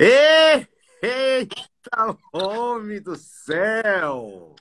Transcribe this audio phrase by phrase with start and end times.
[0.00, 1.58] Eita,
[2.32, 4.54] homem do céu!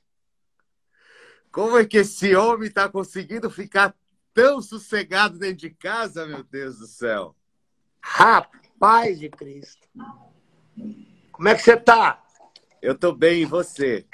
[1.51, 3.95] Como é que esse homem está conseguindo ficar
[4.33, 7.35] tão sossegado dentro de casa, meu Deus do céu?
[8.01, 9.87] Rapaz de Cristo!
[11.31, 12.23] Como é que você tá?
[12.81, 14.07] Eu tô bem, e você?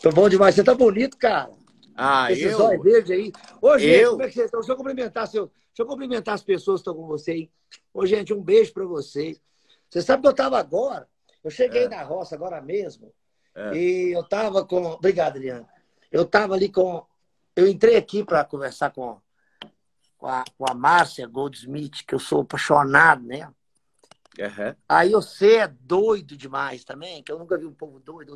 [0.00, 0.54] Tô bom demais.
[0.54, 1.50] Você tá bonito, cara.
[1.96, 2.60] Ah, Esses eu?
[2.60, 3.32] olhos verdes aí.
[3.60, 4.10] Ô, gente, Eu?
[4.12, 4.60] como é que vocês estão?
[4.60, 5.46] Deixa eu cumprimentar, seu...
[5.46, 7.50] Deixa eu cumprimentar as pessoas que estão com você aí.
[7.92, 9.42] Ô, gente, um beijo pra vocês.
[9.88, 11.08] Você sabe que eu tava agora?
[11.42, 11.88] Eu cheguei É.
[11.88, 13.12] na roça agora mesmo.
[13.54, 13.74] É.
[13.74, 14.84] E eu tava com.
[14.84, 15.68] Obrigado, Adriano.
[16.10, 17.04] Eu tava ali com.
[17.56, 19.20] Eu entrei aqui para conversar com,
[20.16, 23.50] com, a, com a Márcia Goldsmith, que eu sou apaixonado, né?
[24.40, 24.76] Aham.
[24.88, 28.34] Aí você é doido demais também, que eu nunca vi um povo doido.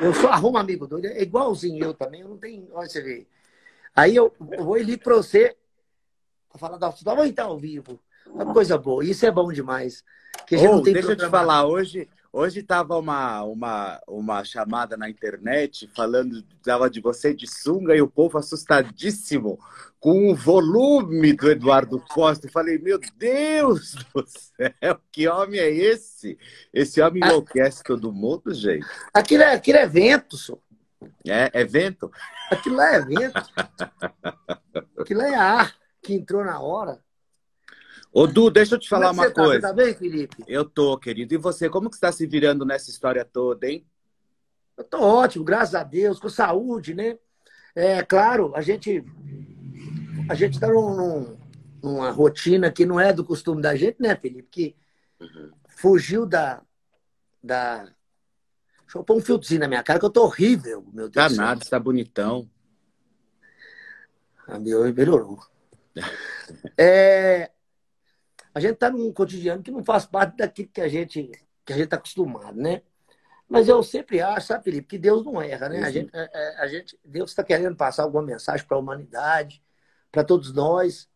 [0.00, 2.68] Eu só arrumo amigo doido, é igualzinho eu também, eu não tenho.
[2.72, 3.26] Olha você vê.
[3.96, 5.56] Aí eu, eu vou ali para você
[6.54, 7.98] falar da futebol, vamos então ao vivo.
[8.26, 10.04] Uma coisa boa, isso é bom demais.
[10.52, 14.98] Que Ô, não tem deixa eu te falar, hoje hoje tava uma, uma, uma chamada
[14.98, 19.58] na internet falando tava de você de sunga e o povo assustadíssimo
[19.98, 22.48] com o volume do Eduardo Costa.
[22.48, 26.36] Eu falei, meu Deus do céu, que homem é esse?
[26.70, 28.86] Esse homem enlouquece todo mundo, gente.
[29.14, 30.58] Aquilo é, aquilo é vento, só.
[31.26, 32.12] É, é vento?
[32.50, 33.40] Aquilo lá é vento.
[35.00, 37.00] Aquilo é ar que entrou na hora.
[38.12, 39.42] Ô, Du, deixa eu te falar Como é uma você tá?
[39.42, 39.68] Você coisa.
[39.68, 40.44] tá bem, Felipe?
[40.46, 41.32] Eu tô, querido.
[41.34, 43.86] E você, como que está se virando nessa história toda, hein?
[44.76, 47.18] Eu tô ótimo, graças a Deus, com saúde, né?
[47.74, 49.02] É claro, a gente
[50.28, 51.38] a gente tá num, num-
[51.82, 54.48] numa rotina que não é do costume da gente, né, Felipe?
[54.50, 54.76] Que
[55.68, 56.62] fugiu da,
[57.42, 57.84] da.
[57.84, 61.14] Deixa eu pôr um filtrozinho na minha cara, que eu tô horrível, meu Deus.
[61.14, 61.38] Tá céu.
[61.38, 62.48] nada, está bonitão.
[64.46, 65.38] Ah, meu, melhorou.
[66.76, 67.51] É,
[68.54, 71.30] a gente está num cotidiano que não faz parte daquilo que a gente
[71.64, 72.82] que a gente está acostumado, né?
[73.48, 75.82] Mas eu sempre acho, sabe, Felipe, que Deus não erra, né?
[75.82, 75.92] A Uhum.
[75.92, 79.62] gente, é, é, a gente, Deus está querendo passar alguma mensagem para a humanidade,
[80.10, 81.08] para todos nós,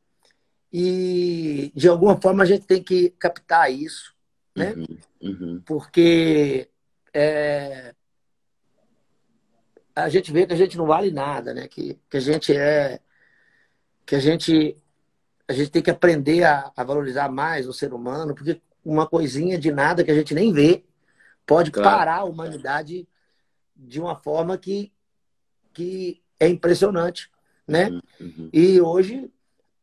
[0.73, 4.15] e de alguma forma a gente tem que captar isso,
[4.55, 4.75] né?
[4.75, 5.63] Uhum, uhum.
[5.65, 6.69] porque
[7.13, 7.95] é,
[9.95, 11.67] a gente vê que a gente não vale nada, né?
[11.67, 13.01] Que, que a gente é
[14.05, 14.77] que a gente
[15.49, 19.59] a gente tem que aprender a, a valorizar mais o ser humano, porque uma coisinha
[19.59, 20.85] de nada que a gente nem vê
[21.45, 21.89] pode Claro.
[21.97, 23.07] parar a humanidade
[23.75, 24.93] de uma forma que,
[25.73, 27.31] que é impressionante,
[27.67, 27.91] né?
[28.21, 28.51] Uhum.
[28.53, 29.31] E hoje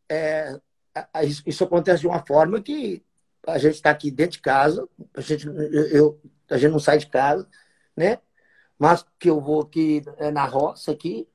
[0.09, 0.59] é,
[1.45, 3.03] isso acontece de uma forma que
[3.47, 6.97] a gente está aqui dentro de casa, a gente, eu, eu- a gente não sai
[6.97, 7.47] de casa,
[7.95, 8.19] né?
[8.77, 11.27] Mas que eu vou aqui é, na roça aqui,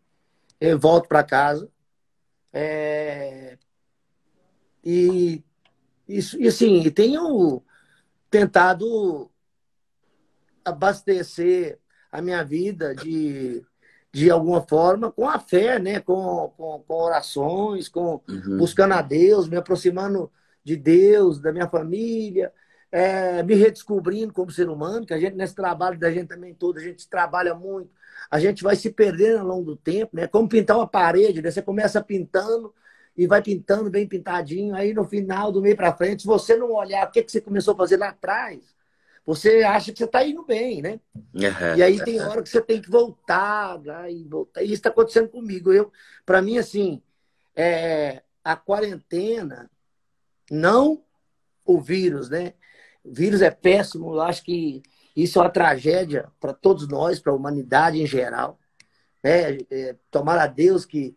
[0.61, 1.71] eu volto para casa.
[2.53, 3.59] é,
[4.91, 5.45] e,
[6.09, 7.63] isso, e assim, e tenho
[8.31, 9.31] tentado
[10.65, 11.79] abastecer
[12.11, 13.63] a minha vida de,
[14.11, 16.01] de alguma forma com a fé, né?
[16.01, 18.57] Com, com, com orações, com, Uhum.
[18.57, 20.33] buscando a Deus, me aproximando
[20.65, 22.51] de Deus, da minha família,
[22.91, 26.79] é, me redescobrindo como ser humano, que a gente, nesse trabalho da gente também todo,
[26.79, 27.91] a gente trabalha muito,
[28.31, 30.27] a gente vai se perdendo ao longo do tempo, né?
[30.27, 31.51] Como pintar uma parede, né?
[31.51, 32.73] Você começa pintando
[33.19, 36.71] e vai pintando bem pintadinho, aí no final, do meio para frente, se você não
[36.73, 38.61] olhar o que, que você começou a fazer lá atrás,
[39.27, 41.01] você acha que você está indo bem, né?
[41.35, 41.77] Uhum.
[41.77, 44.13] E aí tem hora que você tem que voltar, né?
[44.13, 44.63] e voltar.
[44.63, 45.73] E isso está acontecendo comigo.
[45.73, 45.93] Eu,
[46.25, 47.03] para mim, assim,
[47.57, 49.69] é, a quarentena,
[50.49, 51.03] não
[51.65, 52.55] o vírus, né?
[53.03, 54.15] O vírus é péssimo.
[54.15, 54.81] Eu acho que
[55.15, 58.61] isso é uma tragédia para todos nós, para a humanidade em geral.
[59.23, 59.59] Né?
[59.71, 61.17] É, tomara a Deus que,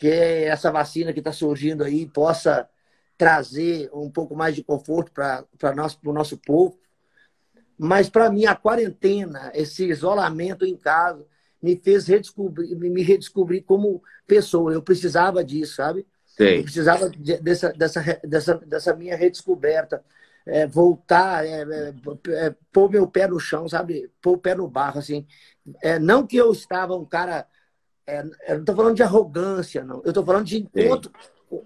[0.00, 2.66] que essa vacina que está surgindo aí possa
[3.18, 5.44] trazer um pouco mais de conforto para
[6.04, 6.80] o nosso povo.
[7.78, 11.26] Mas para mim a quarentena, esse isolamento em casa,
[11.62, 14.72] me fez redescobrir, me redescobrir como pessoa.
[14.72, 16.00] Eu precisava disso, sabe?
[16.00, 16.62] Eu Sei.
[16.62, 20.02] precisava de- dessa, dessa, dessa, dessa minha redescoberta.
[20.46, 21.94] É, voltar, é, é,
[22.46, 24.10] é, pôr meu pé no chão, sabe?
[24.22, 25.26] Pôr o pé no barro, assim.
[25.82, 27.46] É, não que eu estava um cara.
[28.06, 30.02] É, eu não estou falando de arrogância, não.
[30.04, 31.12] Eu estou falando de encontro.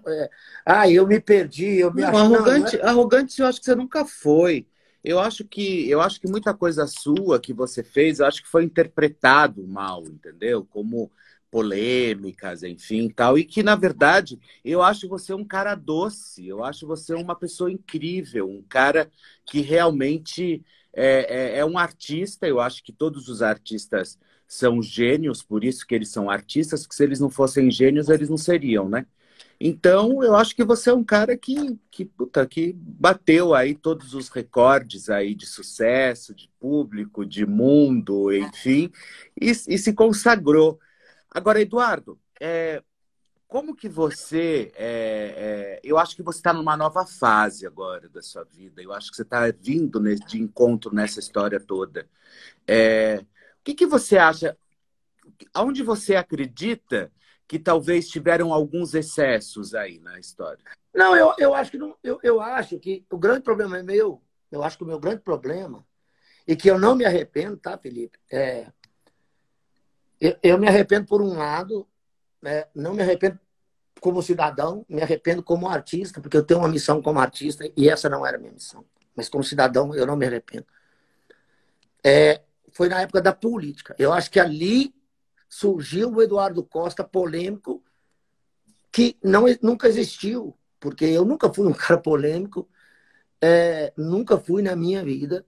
[0.07, 0.29] é,
[0.65, 2.23] ah, eu me perdi, eu me Não, acho.
[2.23, 4.67] não, não é- arrogante, arrogante eu acho que você nunca foi.
[5.03, 8.49] Eu acho que eu acho que muita coisa sua que você fez, eu acho que
[8.49, 10.65] foi interpretado mal, entendeu?
[10.65, 11.11] Como
[11.51, 13.37] polêmicas, enfim, tal.
[13.37, 16.47] E que na verdade, eu acho você um cara doce.
[16.47, 19.09] Eu acho você uma pessoa incrível, um cara
[19.45, 22.47] que realmente é, é, é um artista.
[22.47, 26.95] Eu acho que todos os artistas são gênios, por isso que eles são artistas, que
[26.95, 29.05] se eles não fossem gênios, eles não seriam, né?
[29.59, 34.13] Então, eu acho que você é um cara que, que, puta, que bateu aí todos
[34.13, 38.91] os recordes aí de sucesso, de público, de mundo, enfim,
[39.39, 40.79] e, e se consagrou.
[41.31, 42.83] Agora, Eduardo, é,
[43.47, 44.71] como que você.
[44.75, 48.81] É, é, eu acho que você está numa nova fase agora da sua vida.
[48.81, 52.07] Eu acho que você está vindo de encontro nessa história toda.
[52.67, 53.23] É,
[53.65, 54.55] que, que você acha?
[55.53, 57.11] Aonde você acredita
[57.47, 60.63] que talvez tiveram alguns excessos aí na história?
[60.93, 64.21] Não, eu, eu acho que não, eu, eu acho que o grande problema é meu.
[64.51, 65.85] Eu acho que o meu grande problema
[66.47, 68.19] e que eu não me arrependo, tá, Felipe?
[68.31, 68.71] É,
[70.21, 71.87] eu, eu me arrependo por um lado,
[72.41, 72.65] né?
[72.73, 73.39] não me arrependo
[73.99, 78.07] como cidadão, me arrependo como artista, porque eu tenho uma missão como artista e essa
[78.07, 78.85] não era a minha missão.
[79.15, 80.67] Mas como cidadão, eu não me arrependo.
[82.03, 82.41] É,
[82.75, 83.95] foi na época da política.
[83.97, 84.93] Eu acho que ali
[85.47, 87.81] surgiu o Eduardo Costa polêmico,
[88.91, 92.67] que não, nunca existiu, porque eu nunca fui um cara polêmico,
[93.41, 95.45] é, nunca fui na minha vida,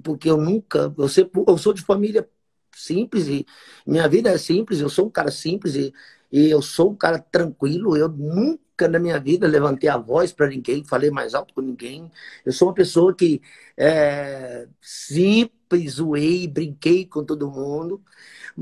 [0.00, 0.94] porque eu nunca.
[0.96, 2.28] Eu, sempre, eu sou de família
[2.72, 3.44] simples e
[3.84, 5.92] minha vida é simples, eu sou um cara simples e,
[6.30, 10.48] e eu sou um cara tranquilo, eu nunca na minha vida levantei a voz para
[10.48, 12.10] ninguém, falei mais alto com ninguém.
[12.44, 13.40] Eu sou uma pessoa que
[13.76, 18.02] é, simples, zoei, brinquei com todo mundo.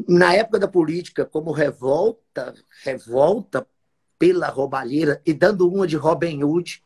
[0.09, 2.55] Na época da política, como revolta,
[2.85, 3.67] revolta
[4.19, 6.83] pela roubalheira e dando uma de Robin Hood,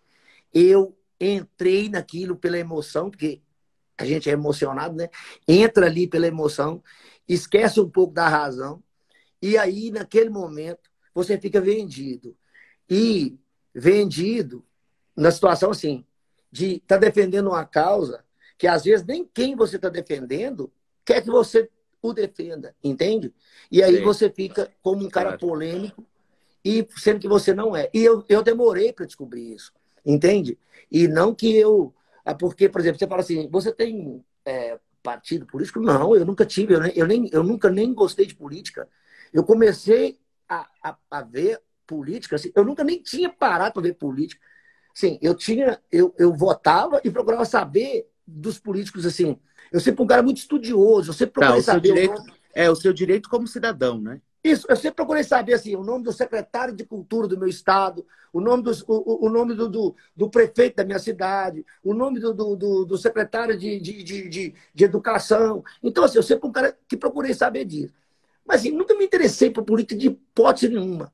[0.53, 3.43] eu entrei naquilo pela emoção, porque
[3.99, 5.09] a gente é emocionado, né?
[5.47, 6.83] Entra ali pela emoção
[7.33, 8.83] esquece um pouco da razão,
[9.41, 12.37] e aí, naquele momento, você fica vendido.
[12.91, 13.39] E
[13.75, 14.65] vendido
[15.17, 16.05] na situação assim,
[16.51, 18.25] de estar tá defendendo uma causa
[18.59, 20.71] que às vezes nem quem você está defendendo
[21.05, 21.71] quer que você
[22.03, 23.33] o defenda, entende?
[23.71, 24.03] E aí Sim.
[24.03, 26.07] você fica como um cara polêmico,
[26.65, 27.91] e sendo que você não é.
[27.93, 29.73] E eu, eu demorei para descobrir isso,
[30.05, 30.59] entende?
[30.91, 31.95] E não que eu.
[32.25, 35.81] Ah, porque, por exemplo, você fala assim, você tem é, partido político?
[35.81, 38.89] Não, eu nunca tive, eu, nem, eu, nem, eu nunca nem gostei de política.
[39.33, 41.61] Eu comecei a, a, a ver
[41.91, 44.41] política, assim, eu nunca nem tinha parado para ver política.
[44.95, 49.37] Sim, eu tinha, eu, eu votava e procurava saber dos políticos, assim.
[49.73, 51.89] Eu sempre um cara muito estudioso, eu sempre procurei tá, saber.
[51.89, 54.21] Direito, o é o seu direito como cidadão, né?
[54.43, 58.07] Isso, eu sempre procurei saber assim, o nome do secretário de cultura do meu estado,
[58.33, 62.21] o nome do, o, o nome do, do, do, prefeito da minha cidade, o nome
[62.21, 65.63] do, do, do secretário de, de, de, de, educação.
[65.83, 67.93] Então, assim, eu sempre um cara que procurei saber disso.
[68.47, 71.13] Mas assim, nunca me interessei por política de hipótese nenhuma.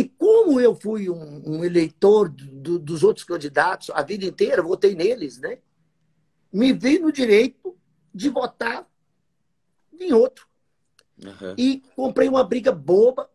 [0.00, 4.94] E como eu fui um, um eleitor do, dos outros candidatos a vida inteira, votei
[4.94, 5.58] neles, né?
[6.50, 7.76] Me vi no direito
[8.14, 8.88] de votar
[10.00, 10.48] em outro.
[11.22, 11.54] Uhum.
[11.58, 13.28] E comprei uma briga boba.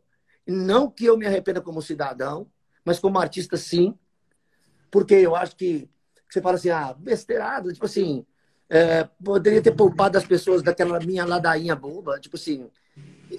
[0.47, 2.47] Não que eu me arrependa como cidadão,
[2.83, 3.93] mas como artista, sim.
[4.89, 5.87] Porque eu acho que,
[6.27, 8.25] você fala assim, ah, besteirado, tipo assim,
[8.67, 12.71] é, poderia ter poupado as pessoas daquela minha ladainha boba, tipo assim,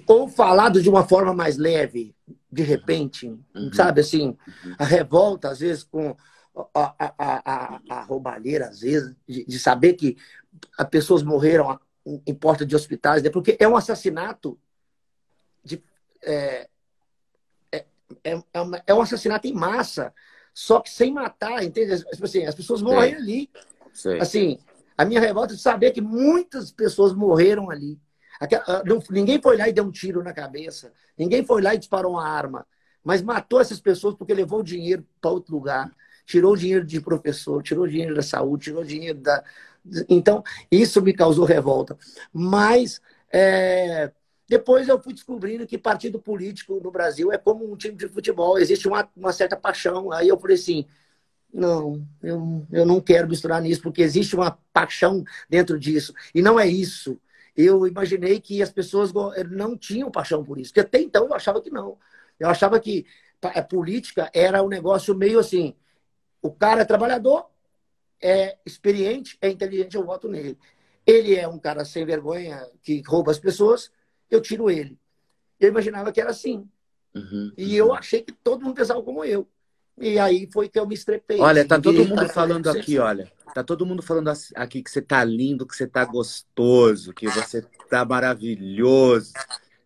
[0.05, 2.15] ou falado de uma forma mais leve,
[2.51, 3.71] de repente, uhum.
[3.73, 4.37] sabe assim,
[4.77, 6.15] a revolta, às vezes, com
[6.73, 10.17] a, a, a, a roubalheira, às vezes, de, de saber que
[10.77, 11.79] as pessoas morreram
[12.25, 13.29] em porta de hospitais, né?
[13.29, 14.57] porque é um assassinato
[15.63, 15.83] de,
[16.23, 16.67] é,
[17.71, 17.85] é,
[18.23, 20.13] é, é, uma, é, um assassinato em massa,
[20.53, 22.03] só que sem matar, entende?
[22.11, 23.49] Tipo assim, as pessoas morrem ali.
[24.19, 24.57] Assim,
[24.97, 27.99] a minha revolta é de saber que muitas pessoas morreram ali.
[28.39, 32.13] Ah, ninguém foi lá e deu um tiro na cabeça, ninguém foi lá e disparou
[32.13, 32.65] uma arma,
[33.03, 35.91] mas matou essas pessoas porque levou o dinheiro para outro lugar,
[36.25, 39.43] tirou o dinheiro de professor, tirou o dinheiro da saúde, tirou o dinheiro da,
[40.09, 41.97] então, isso me causou revolta.
[42.33, 43.01] Mas
[43.31, 44.11] é,
[44.47, 48.57] depois eu fui descobrindo que partido político no Brasil é como um time de futebol,
[48.59, 50.11] existe uma, uma certa paixão.
[50.11, 50.85] Aí eu falei assim:
[51.53, 56.13] não, eu, eu não quero misturar nisso, porque existe uma paixão dentro disso.
[56.33, 57.19] E não é isso.
[57.57, 59.11] Eu imaginei que as pessoas
[59.49, 61.97] não tinham paixão por isso, porque até então eu achava que não.
[62.39, 63.05] Eu achava que
[63.41, 65.75] a política era um negócio meio assim:
[66.39, 67.49] o cara é trabalhador,
[68.21, 70.57] é experiente, é inteligente, eu voto nele.
[71.05, 73.91] Ele é um cara sem vergonha, que rouba as pessoas,
[74.29, 74.97] eu tiro ele.
[75.59, 76.69] Eu imaginava que era assim.
[77.15, 77.87] Uhum, e uhum.
[77.87, 79.47] eu achei que todo mundo pensava como eu.
[79.99, 81.39] E aí foi que eu me estrepei.
[81.39, 83.31] Olha, tá todo mundo falando aqui, olha.
[83.53, 87.63] Tá todo mundo falando aqui que você tá lindo, que você tá gostoso, que você
[87.89, 89.33] tá maravilhoso.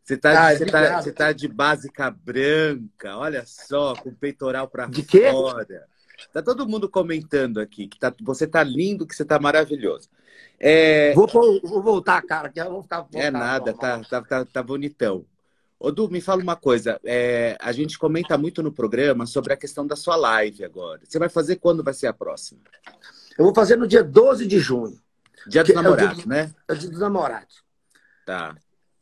[0.04, 4.68] Você tá, ah, você, tá, você tá de básica branca, olha só, com o peitoral
[4.68, 4.90] para
[5.32, 5.86] fora.
[6.34, 10.10] Tá todo mundo comentando aqui que tá, você tá lindo, que você tá maravilhoso.
[10.60, 11.14] É...
[11.14, 13.08] Vou, vou, voltar, cara, que eu vou ficar.
[13.14, 15.26] é nada, tá, tá, tá, tá bonitão.
[15.84, 17.00] Ô, Du, me fala uma coisa.
[17.04, 21.02] É, a gente comenta muito no programa sobre a questão da sua live agora.
[21.04, 22.62] Você vai fazer quando vai ser a próxima?
[23.36, 25.02] Eu vou fazer no dia 12 de junho.
[25.48, 26.56] Dia dos namorados, é né?
[26.68, 27.64] É o dia dos namorados.
[28.28, 28.56] Tá.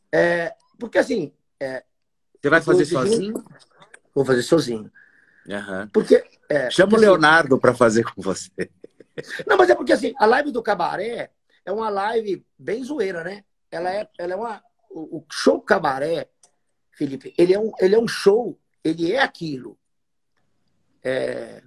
[0.10, 1.34] É, porque assim.
[1.60, 1.84] É,
[2.42, 3.34] Você vai fazer sozinho?
[3.34, 3.46] Junho,
[4.16, 4.90] vou fazer sozinho.
[5.48, 5.88] Uhum.
[5.92, 8.72] Porque, é, Chama porque, o assim, Leonardo assim, para fazer com você.
[9.46, 11.30] Não, mas é porque assim, a live do cabaré
[11.66, 13.44] é uma live bem zoeira, né?
[13.70, 14.64] Ela é, ela é uma.
[14.90, 16.30] O show cabaré,
[17.00, 19.80] Felipe, ele é um, ele é um show, ele é aquilo.
[21.02, 21.64] É,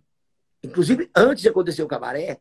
[0.62, 2.38] inclusive, antes de acontecer o cabaré,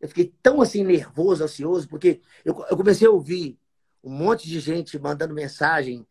[0.00, 3.56] eu fiquei tão assim nervoso, ansioso, porque eu, eu comecei a ouvir
[4.02, 6.04] um monte de gente mandando mensagem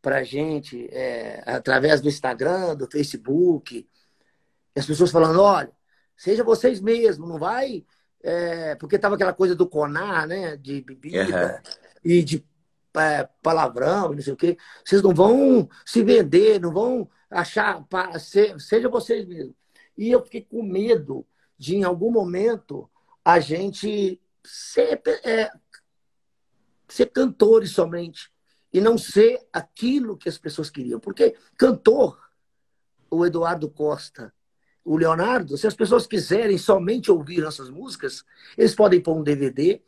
[0.00, 3.84] pra gente é, através do Instagram, do Facebook.
[4.76, 5.72] E as pessoas falando, olha,
[6.16, 7.84] seja vocês mesmos, não vai.
[8.22, 10.56] É, porque tava aquela coisa do conar, né?
[10.56, 11.72] De bebida uhum.
[12.04, 12.46] e de
[12.96, 14.56] é, palavrão, não sei o quê.
[14.84, 17.84] Vocês não vão se vender, não vão achar.
[18.58, 19.54] Seja vocês mesmos.
[19.96, 21.26] E eu fiquei com medo
[21.58, 22.88] de, em algum momento,
[23.24, 25.50] a gente ser, é,
[26.86, 28.30] ser cantores somente
[28.72, 31.00] e não ser aquilo que as pessoas queriam.
[31.00, 32.18] Porque cantor,
[33.10, 34.32] o Eduardo Costa,
[34.84, 38.24] o Leonardo, se as pessoas quiserem somente ouvir nossas músicas,
[38.56, 39.82] eles podem pôr um DVD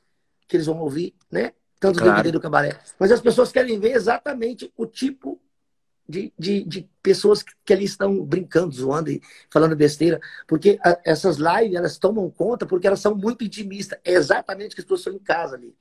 [0.46, 1.54] que eles vão ouvir, né?
[1.80, 2.78] Tanto o DVD do cabaré.
[2.98, 5.40] Mas as pessoas querem ver exatamente o tipo
[6.06, 10.20] de, de, de, pessoas que ali estão brincando, zoando e falando besteira.
[10.46, 13.98] Porque a, essas lives, elas tomam conta porque elas são muito intimistas.
[14.04, 15.74] É exatamente que as pessoas estão em casa ali.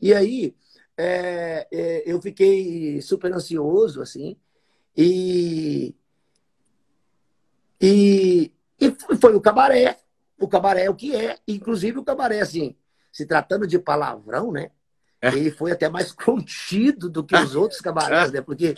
[0.00, 0.54] E aí,
[0.96, 4.36] é, é, eu fiquei super ansioso, assim,
[4.96, 5.94] e,
[7.80, 8.90] e, e
[9.20, 9.98] foi o cabaré.
[10.38, 11.38] O cabaré é o que é.
[11.46, 12.74] Inclusive o cabaré, assim,
[13.12, 14.70] se tratando de palavrão, né?
[15.22, 15.28] É.
[15.28, 18.42] Ele foi até mais contido do que os outros cabarés, né?
[18.42, 18.74] Porque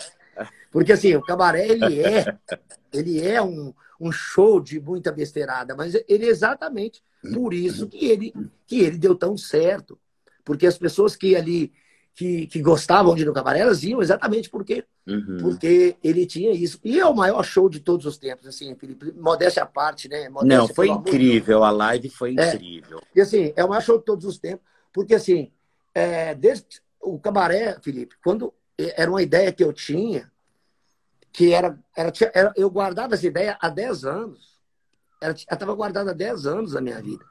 [0.70, 2.36] porque assim, o cabaré ele é,
[2.92, 8.04] ele é um, um show de muita besteirada, mas ele é exatamente por isso que
[8.06, 8.34] ele,
[8.66, 9.98] que ele deu tão certo.
[10.44, 11.72] Porque as pessoas que ali
[12.14, 15.38] que, que gostavam de ir no cabaré, elas iam exatamente porque, uhum.
[15.40, 16.78] porque ele tinha isso.
[16.84, 20.28] E é o maior show de todos os tempos, assim, Felipe, modéstia à parte, né?
[20.28, 22.54] Modéstia, Não, foi incrível, a live foi é.
[22.54, 23.02] incrível.
[23.14, 25.50] E assim, é o maior show de todos os tempos, porque assim,
[25.94, 30.30] é, desde o cabaré, Felipe, quando era uma ideia que eu tinha,
[31.32, 34.58] que era, era, era eu guardava essa ideia há 10 anos.
[35.20, 37.24] Ela estava guardada há 10 anos na minha vida.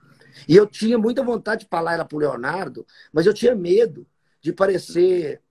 [0.47, 4.07] E eu tinha muita vontade de falar ela para o Leonardo, mas eu tinha medo
[4.41, 5.41] de parecer,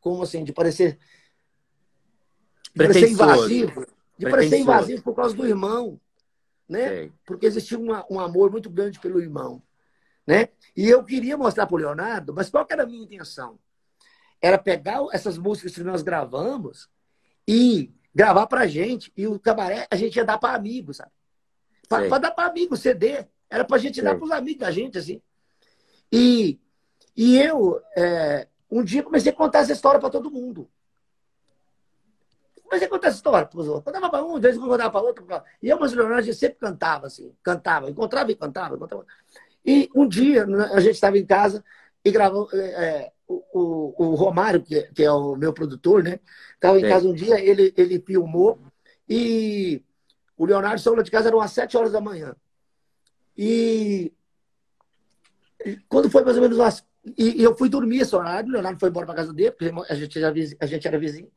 [0.00, 0.98] como assim, de parecer,
[2.74, 3.86] de parecer invasivo.
[4.18, 5.98] De parecer invasivo por causa do irmão.
[6.68, 7.10] Né?
[7.24, 9.62] Porque existia uma, um amor muito grande pelo irmão.
[10.26, 10.48] Né?
[10.76, 13.58] E eu queria mostrar para o Leonardo, mas qual era a minha intenção?
[14.40, 16.88] Era pegar essas músicas que nós gravamos
[17.46, 19.12] e gravar pra gente.
[19.16, 21.10] E o cabaré a gente ia dar para amigos, sabe?
[21.88, 23.26] Para dar para amigos, CD.
[23.48, 24.04] Era pra gente Sei.
[24.04, 25.20] dar pros amigos da gente, assim.
[26.12, 26.60] E,
[27.16, 30.70] e eu, é, um dia, comecei a contar essa história para todo mundo.
[32.62, 33.84] Comecei a contar essa história para os outros.
[33.84, 35.26] Contava para um, vezes contava para outro.
[35.60, 37.34] E eu, mas o Leonardo, a gente sempre cantava, assim.
[37.42, 39.04] Cantava, encontrava e cantava, encontrava.
[39.64, 41.64] E um dia, né, a gente estava em casa
[42.04, 42.48] e gravou.
[42.52, 46.18] É, é o, o, Romário, que, que, é o meu produtor, né?
[46.54, 48.58] Estava em casa um dia, ele, ele filmou
[49.08, 49.82] e
[50.36, 52.34] o Leonardo saiu de casa, eram às 7 horas da manhã.
[53.36, 54.12] E
[55.88, 56.84] quando foi mais ou menos umas.
[57.16, 59.94] E, eu fui dormir esse horário, o Leonardo foi embora para casa dele, porque a
[59.94, 61.30] gente, era, a gente era vizinho,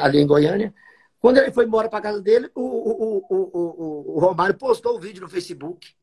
[0.00, 0.74] ali em Goiânia.
[1.20, 5.22] Quando ele foi embora para casa dele, o, o, o, o, Romário postou o vídeo
[5.22, 5.94] no Facebook.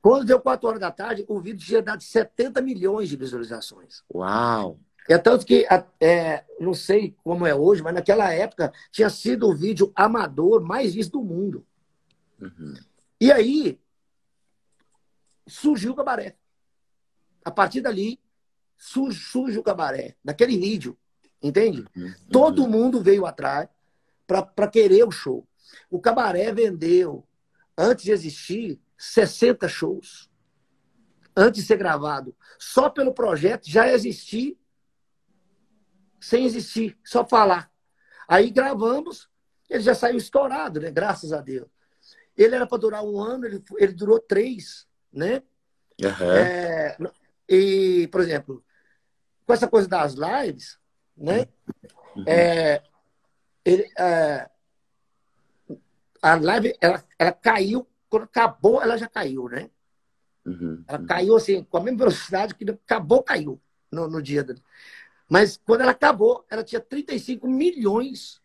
[0.00, 4.02] Quando deu 4 horas da tarde, o vídeo tinha dado 70 milhões de visualizações.
[4.12, 4.78] Uau!
[5.08, 5.66] É tanto que,
[6.00, 10.94] é, não sei como é hoje, mas naquela época tinha sido o vídeo amador mais
[10.94, 11.66] visto do mundo.
[12.40, 12.74] Uhum.
[13.18, 13.80] E aí
[15.46, 16.36] surgiu o cabaré.
[17.42, 18.20] A partir dali
[18.76, 20.96] surge, surge o cabaré, naquele vídeo,
[21.42, 21.86] entende?
[21.96, 22.14] Uhum.
[22.30, 23.68] Todo mundo veio atrás
[24.26, 25.46] para querer o show.
[25.90, 27.26] O cabaré vendeu,
[27.76, 30.28] antes de existir, 60 shows.
[31.36, 32.36] Antes de ser gravado.
[32.58, 34.58] Só pelo projeto já existir
[36.20, 37.70] sem existir, só falar.
[38.26, 39.28] Aí gravamos,
[39.68, 40.90] ele já saiu estourado, né?
[40.90, 41.68] Graças a Deus.
[42.36, 45.42] Ele era para durar um ano, ele, ele durou três, né?
[46.00, 46.32] Uhum.
[46.32, 46.96] É,
[47.48, 48.64] e, por exemplo,
[49.46, 50.78] com essa coisa das lives,
[51.16, 51.48] né?
[52.16, 52.24] Uhum.
[52.26, 52.82] É,
[53.64, 54.48] ele, é,
[56.22, 59.70] a live, ela, ela caiu, quando acabou, ela já caiu, né?
[60.44, 60.82] Uhum.
[60.86, 63.60] Ela caiu assim, com a mesma velocidade que acabou, caiu
[63.90, 64.44] no, no dia.
[65.28, 68.40] Mas quando ela acabou, ela tinha 35 milhões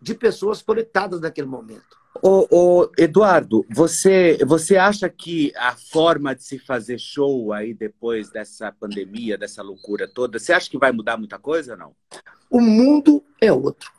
[0.00, 2.02] de pessoas conectadas naquele momento.
[2.22, 8.30] Ô, ô, Eduardo, você, você acha que a forma de se fazer show aí depois
[8.30, 11.96] dessa pandemia, dessa loucura toda, você acha que vai mudar muita coisa ou não?
[12.50, 13.90] O mundo é outro.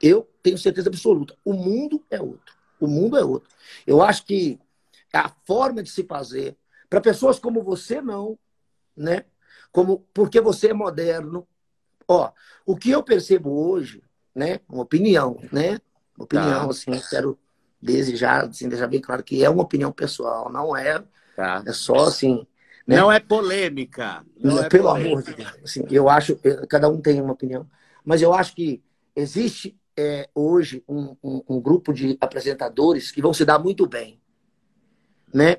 [0.00, 1.34] Eu tenho certeza absoluta.
[1.44, 2.54] O mundo é outro.
[2.82, 3.48] O mundo é outro.
[3.86, 4.58] Eu acho que
[5.12, 6.56] a forma de se fazer,
[6.90, 8.36] para pessoas como você, não,
[8.96, 9.24] né?
[9.70, 11.46] Como, porque você é moderno.
[12.08, 12.32] Ó,
[12.66, 14.02] o que eu percebo hoje,
[14.34, 14.58] né?
[14.68, 15.78] Uma opinião, né?
[16.18, 16.70] Uma opinião, tá.
[16.70, 17.38] assim, quero
[17.80, 21.04] desejar, assim, deixar bem claro que é uma opinião pessoal, não é.
[21.36, 21.62] Tá.
[21.64, 22.44] É só assim.
[22.84, 22.96] Né?
[22.96, 24.26] Não é polêmica.
[24.36, 25.12] Não é pelo polêmica.
[25.12, 25.54] amor de Deus.
[25.62, 26.36] Assim, eu acho,
[26.68, 27.64] cada um tem uma opinião,
[28.04, 28.82] mas eu acho que
[29.14, 34.20] existe é, hoje um, um, um, grupo de apresentadores que vão se dar muito bem,
[35.32, 35.58] né?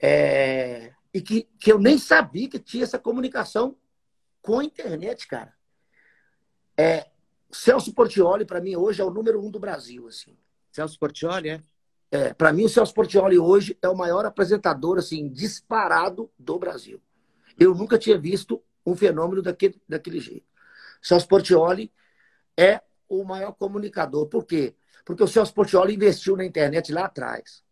[0.00, 3.76] É, e que, que eu nem sabia que tinha essa comunicação
[4.42, 5.54] com a internet, cara.
[6.76, 7.06] É,
[7.50, 10.36] Celso Portioli, para mim, hoje é o número um do Brasil, assim.
[10.70, 11.62] Celso Portioli, é?
[12.10, 17.02] É, para mim o Celso Portioli hoje é o maior apresentador, assim, disparado do Brasil.
[17.58, 20.46] Eu nunca tinha visto um fenômeno daquele, daquele jeito.
[21.02, 21.92] Celso Portioli
[22.56, 24.26] é o maior comunicador.
[24.26, 24.74] Por quê?
[25.04, 27.62] Porque o Celso Portioli investiu na internet lá atrás.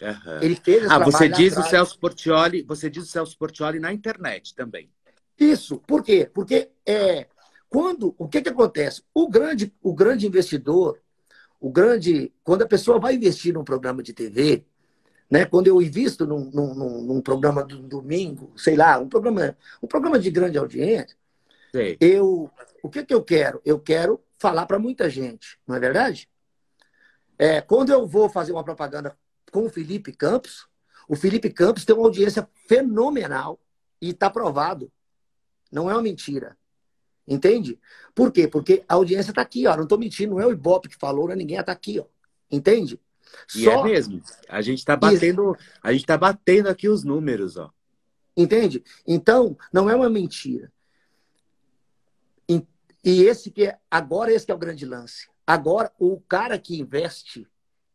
[0.00, 0.42] Uhum.
[0.42, 3.92] Ele fez esse Ah, você diz o Celso Portioli, você diz o Celso Portioli na
[3.92, 4.90] internet também.
[5.38, 5.78] Isso.
[5.86, 6.30] Por quê?
[6.32, 7.26] Porque é,
[7.68, 9.02] quando o que, que acontece?
[9.12, 10.98] O grande, o grande investidor,
[11.60, 12.32] o grande.
[12.44, 14.64] Quando a pessoa vai investir num programa de TV,
[15.30, 15.44] né?
[15.44, 20.18] Quando eu invisto num, num, num programa do domingo, sei lá, um programa, um programa
[20.18, 21.16] de grande audiência,
[21.72, 21.96] Sei.
[22.00, 22.50] eu
[22.82, 23.60] o que, que eu quero?
[23.64, 26.28] Eu quero falar para muita gente, não é verdade?
[27.38, 29.16] É, quando eu vou fazer uma propaganda
[29.52, 30.66] com o Felipe Campos,
[31.08, 33.60] o Felipe Campos tem uma audiência fenomenal
[34.00, 34.90] e está provado.
[35.70, 36.56] Não é uma mentira.
[37.26, 37.78] Entende?
[38.14, 38.48] Por quê?
[38.48, 39.76] Porque a audiência está aqui, ó.
[39.76, 42.06] Não estou mentindo, não é o Ibope que falou, não é ninguém, está aqui, ó.
[42.50, 42.98] Entende?
[43.54, 43.80] E Só...
[43.80, 44.22] é mesmo.
[44.48, 47.70] A gente está batendo, a gente tá batendo aqui os números, ó.
[48.36, 48.82] Entende?
[49.06, 50.72] Então, não é uma mentira.
[53.04, 55.28] E esse que é, agora esse que é o grande lance.
[55.46, 57.46] Agora, o cara que investe,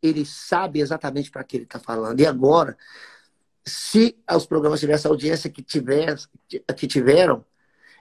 [0.02, 2.20] ele sabe exatamente para que ele está falando.
[2.20, 2.78] E agora,
[3.66, 7.46] se os programas tivessem audiência que, que tiveram,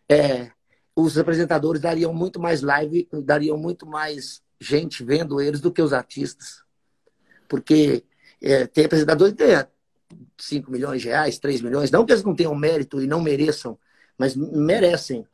[0.08, 0.50] é,
[0.96, 5.92] os apresentadores dariam muito mais live, dariam muito mais gente vendo eles do que os
[5.92, 6.62] artistas.
[7.48, 8.04] Porque
[8.40, 9.66] é, tem apresentadores que têm
[10.38, 13.78] 5 milhões de reais, 3 milhões, não que eles não tenham mérito e não mereçam,
[14.18, 15.26] mas merecem.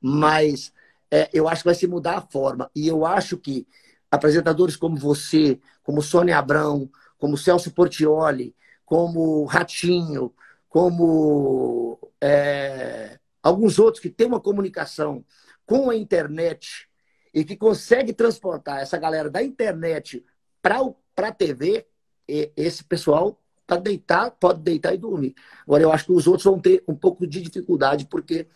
[0.00, 0.72] Mas
[1.12, 2.70] é, eu acho que vai se mudar a forma.
[2.74, 3.68] E eu acho que
[4.10, 10.34] apresentadores como você, como Sônia Abrão, como Celso Portioli, como Ratinho,
[10.70, 15.22] como é, alguns outros que têm uma comunicação
[15.66, 16.88] com a internet
[17.34, 20.24] e que consegue transportar essa galera da internet
[20.62, 21.86] para a TV,
[22.26, 25.34] esse pessoal para deitar, pode deitar e dormir.
[25.66, 28.46] Agora, eu acho que os outros vão ter um pouco de dificuldade, porque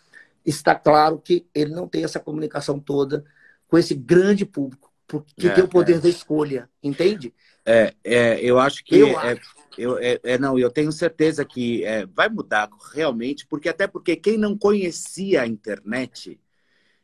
[0.47, 3.25] está claro que ele não tem essa comunicação toda
[3.67, 5.99] com esse grande público, porque é, tem o poder é.
[5.99, 7.35] da escolha, entende?
[7.65, 9.57] É, é eu acho que eu é, acho.
[9.77, 14.17] Eu, é, é, não, eu tenho certeza que é, vai mudar realmente, porque até porque
[14.17, 16.41] quem não conhecia a internet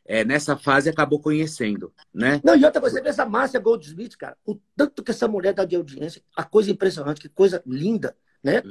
[0.05, 2.41] é, nessa fase acabou conhecendo, né?
[2.43, 5.53] Não, e outra coisa, você vê essa Márcia Goldsmith, cara, o tanto que essa mulher
[5.53, 8.61] dá de audiência, a coisa impressionante, que coisa linda, né?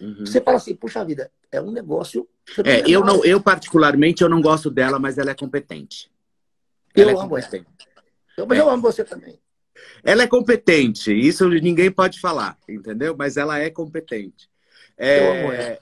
[0.00, 0.20] Uhum.
[0.20, 2.26] Você fala assim, puxa vida, é um negócio.
[2.64, 6.10] É, eu não, eu particularmente eu não gosto dela, mas ela é competente.
[6.96, 7.66] Ela eu é amo competente.
[8.36, 8.46] ela.
[8.46, 9.38] mas eu amo você também.
[10.02, 13.14] Ela é competente, isso ninguém pode falar, entendeu?
[13.16, 14.48] Mas ela é competente.
[14.96, 15.78] É, eu amo ela.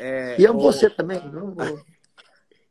[0.00, 0.72] É, e amo ou...
[0.72, 1.20] você também.
[1.30, 1.80] Não vou...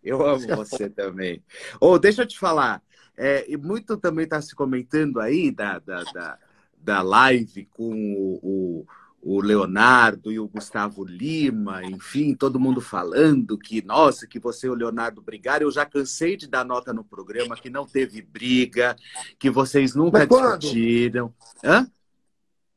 [0.03, 1.43] Eu amo você também.
[1.81, 2.79] Ou oh, deixa eu te falar,
[3.17, 6.39] é, e muito também está se comentando aí da, da, da,
[6.77, 8.85] da live com o, o
[9.25, 14.69] o Leonardo e o Gustavo Lima, enfim, todo mundo falando que, nossa, que você e
[14.69, 15.65] o Leonardo brigaram.
[15.65, 18.95] Eu já cansei de dar nota no programa que não teve briga,
[19.39, 21.33] que vocês nunca discutiram.
[21.63, 21.89] Hã?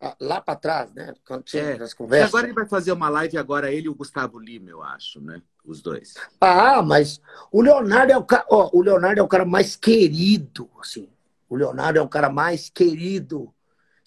[0.01, 1.13] Ah, lá para trás, né?
[1.27, 1.83] Quando tinha é.
[1.83, 2.31] as conversas.
[2.31, 5.43] agora ele vai fazer uma live agora, ele e o Gustavo Lima, eu acho, né?
[5.63, 6.15] Os dois.
[6.41, 7.21] Ah, mas
[7.53, 11.11] o Leonardo é o cara, ó, o Leonardo é o cara mais querido, assim.
[11.47, 13.53] O Leonardo é o cara mais querido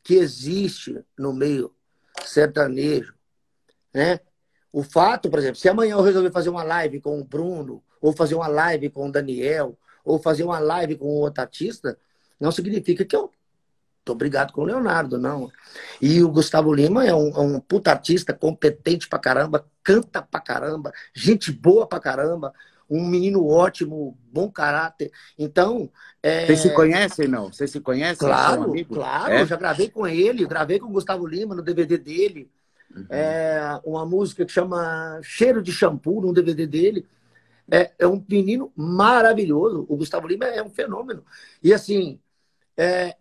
[0.04, 1.72] que existe no meio
[2.26, 3.14] sertanejo,
[3.94, 4.20] né?
[4.72, 8.14] O fato, por exemplo, se amanhã eu resolver fazer uma live com o Bruno, ou
[8.14, 11.98] fazer uma live com o Daniel, ou fazer uma live com outro artista,
[12.40, 13.32] não significa que eu
[14.04, 15.52] tô obrigado com o Leonardo, não.
[16.02, 20.40] E o Gustavo Lima é um, é um puta artista, competente pra caramba, canta pra
[20.40, 22.54] caramba, gente boa pra caramba.
[22.92, 25.12] Um menino ótimo, bom caráter.
[25.40, 25.90] Então.
[26.22, 26.46] É...
[26.46, 27.52] Vocês se conhecem, não?
[27.52, 28.28] Vocês se conhecem?
[28.28, 29.34] Claro, claro.
[29.34, 29.42] É?
[29.42, 32.52] Eu já gravei com ele, gravei com o Gustavo Lima no DVD dele.
[32.94, 33.06] Uhum.
[33.10, 37.08] É, uma música que chama Cheiro de Shampoo, no DVD dele.
[37.72, 39.86] É, é um menino maravilhoso.
[39.88, 41.24] O Gustavo Lima é um fenômeno.
[41.64, 42.20] E assim,
[42.76, 43.16] é,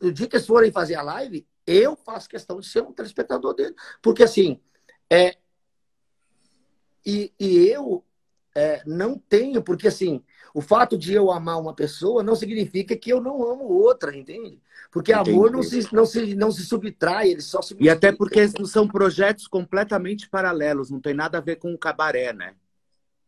[0.00, 3.52] no dia que eles forem fazer a live, eu faço questão de ser um telespectador
[3.52, 3.74] dele.
[4.00, 4.58] Porque assim,
[5.10, 5.36] é,
[7.04, 8.04] e, e eu
[8.54, 10.22] é, não tenho, porque assim,
[10.54, 14.60] o fato de eu amar uma pessoa não significa que eu não amo outra, entende?
[14.90, 15.30] Porque Entendi.
[15.30, 17.76] amor não se, não, se, não se subtrai, ele só se.
[17.78, 22.32] E até porque são projetos completamente paralelos, não tem nada a ver com o cabaré,
[22.32, 22.54] né?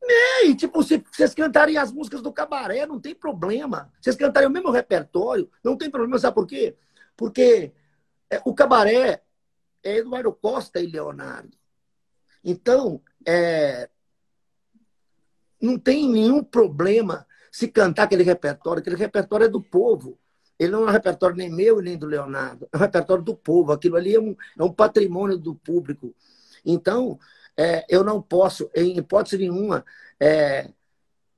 [0.03, 3.93] É, e tipo, se vocês cantarem as músicas do cabaré, não tem problema.
[4.01, 6.19] Vocês cantarem o mesmo repertório, não tem problema.
[6.19, 6.75] Sabe por quê?
[7.17, 7.73] Porque
[8.31, 9.23] é, o cabaré
[9.83, 11.57] é Eduardo Costa e Leonardo.
[12.43, 13.89] Então, é,
[15.61, 18.81] não tem nenhum problema se cantar aquele repertório.
[18.81, 20.19] Aquele repertório é do povo.
[20.59, 22.69] Ele não é um repertório nem meu nem do Leonardo.
[22.73, 23.73] É um repertório do povo.
[23.73, 26.15] Aquilo ali é um, é um patrimônio do público.
[26.65, 27.19] Então,
[27.57, 29.85] é, eu não posso, em hipótese nenhuma,
[30.19, 30.71] é,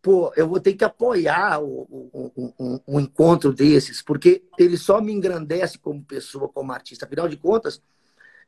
[0.01, 5.01] pô, eu vou ter que apoiar o, o, um, um, encontro desses, porque ele só
[5.01, 7.07] me engrandece como pessoa, como artista.
[7.07, 7.81] Afinal de contas,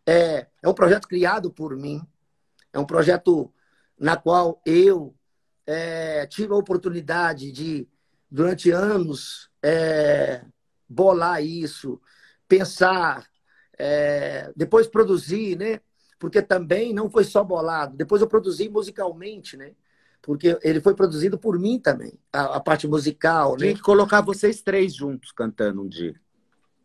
[0.07, 2.03] é, é um projeto criado por mim,
[2.75, 3.51] é um projeto
[3.99, 5.15] na qual eu
[5.67, 7.89] é, tive a oportunidade de,
[8.31, 10.45] durante anos, é,
[10.89, 12.01] bolar isso,
[12.49, 13.27] pensar,
[13.79, 15.81] é, depois produzir, né?
[16.19, 17.97] Porque também não foi só bolado.
[17.97, 19.73] Depois eu produzi musicalmente, né?
[20.21, 23.77] Porque ele foi produzido por mim também, a, a parte musical, Tinha né?
[23.77, 26.15] que colocar vocês três juntos cantando um dia.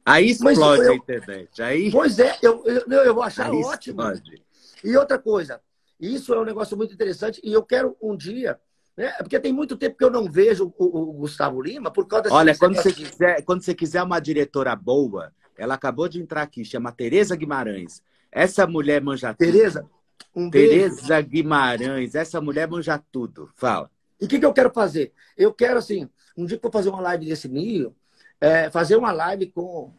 [0.06, 1.62] Aí explode eu, a internet.
[1.62, 1.92] Aí...
[1.92, 4.02] Pois é, eu, eu, eu vou achar Aí ótimo.
[4.02, 4.44] Explode.
[4.84, 5.62] E outra coisa,
[6.00, 8.60] isso é um negócio muito interessante e eu quero um dia
[9.00, 9.14] né?
[9.20, 12.54] Porque tem muito tempo que eu não vejo o, o Gustavo Lima por causa Olha,
[12.58, 16.92] quando você, quiser, quando você quiser uma diretora boa, ela acabou de entrar aqui, chama
[16.92, 18.04] Tereza Guimarães.
[18.30, 19.90] Essa mulher manja Tereza,
[20.36, 21.30] um Tereza beijo.
[21.30, 23.50] Guimarães, essa mulher manja tudo.
[23.56, 23.90] Fala.
[24.20, 25.14] E o que, que, eu quero fazer?
[25.38, 27.96] Eu quero, assim, um dia que eu vou fazer uma live desse nível,
[28.42, 29.94] é, fazer uma live com,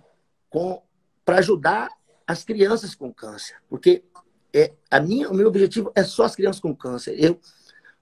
[0.50, 0.82] com
[1.24, 1.88] para ajudar
[2.26, 3.56] as crianças com câncer.
[3.66, 4.04] Porque
[4.52, 7.14] é, a minha, o meu objetivo é só as crianças com câncer.
[7.18, 7.38] Eu,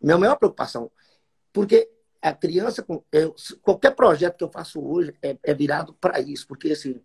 [0.00, 0.90] minha maior preocupação.
[1.52, 6.46] Porque a criança, eu, qualquer projeto que eu faço hoje é, é virado para isso.
[6.46, 7.00] Porque assim,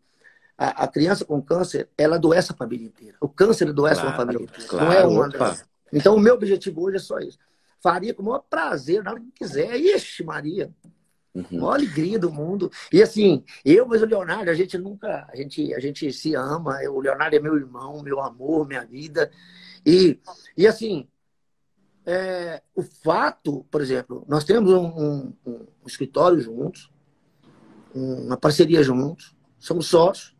[0.57, 3.17] a, a, criança com câncer, ela adoece a família inteira.
[3.19, 4.69] O câncer adoece claro, uma família inteira.
[4.69, 5.57] Claro, não é uma.
[5.91, 7.37] Então, o meu objetivo hoje é só isso.
[7.81, 9.75] Faria com o maior prazer, na hora que quiser.
[9.75, 10.71] Ixi, Maria.
[11.33, 11.45] Uhum.
[11.51, 12.71] Maior alegria do mundo.
[12.91, 15.27] E assim, eu, mas o Leonardo, a gente nunca.
[15.31, 16.77] A gente, a gente se ama.
[16.89, 19.31] O Leonardo é meu irmão, meu amor, minha vida.
[19.85, 20.19] E,
[20.55, 21.07] e assim,
[22.05, 26.91] é, o fato, por exemplo, nós temos um, um, um, escritório juntos,
[27.93, 30.35] uma parceria juntos, somos sócios.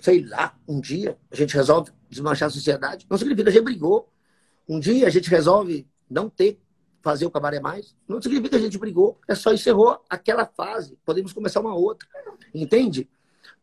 [0.00, 3.06] Sei lá, um dia a gente resolve desmanchar a sociedade.
[3.10, 4.08] Não significa que a gente brigou.
[4.68, 6.60] Um dia a gente resolve não ter,
[7.08, 7.96] fazer o cabaré mais.
[8.06, 9.18] Não significa que a gente brigou.
[9.26, 10.98] É só encerrou aquela fase.
[11.06, 12.06] Podemos começar uma outra.
[12.54, 13.08] Entende?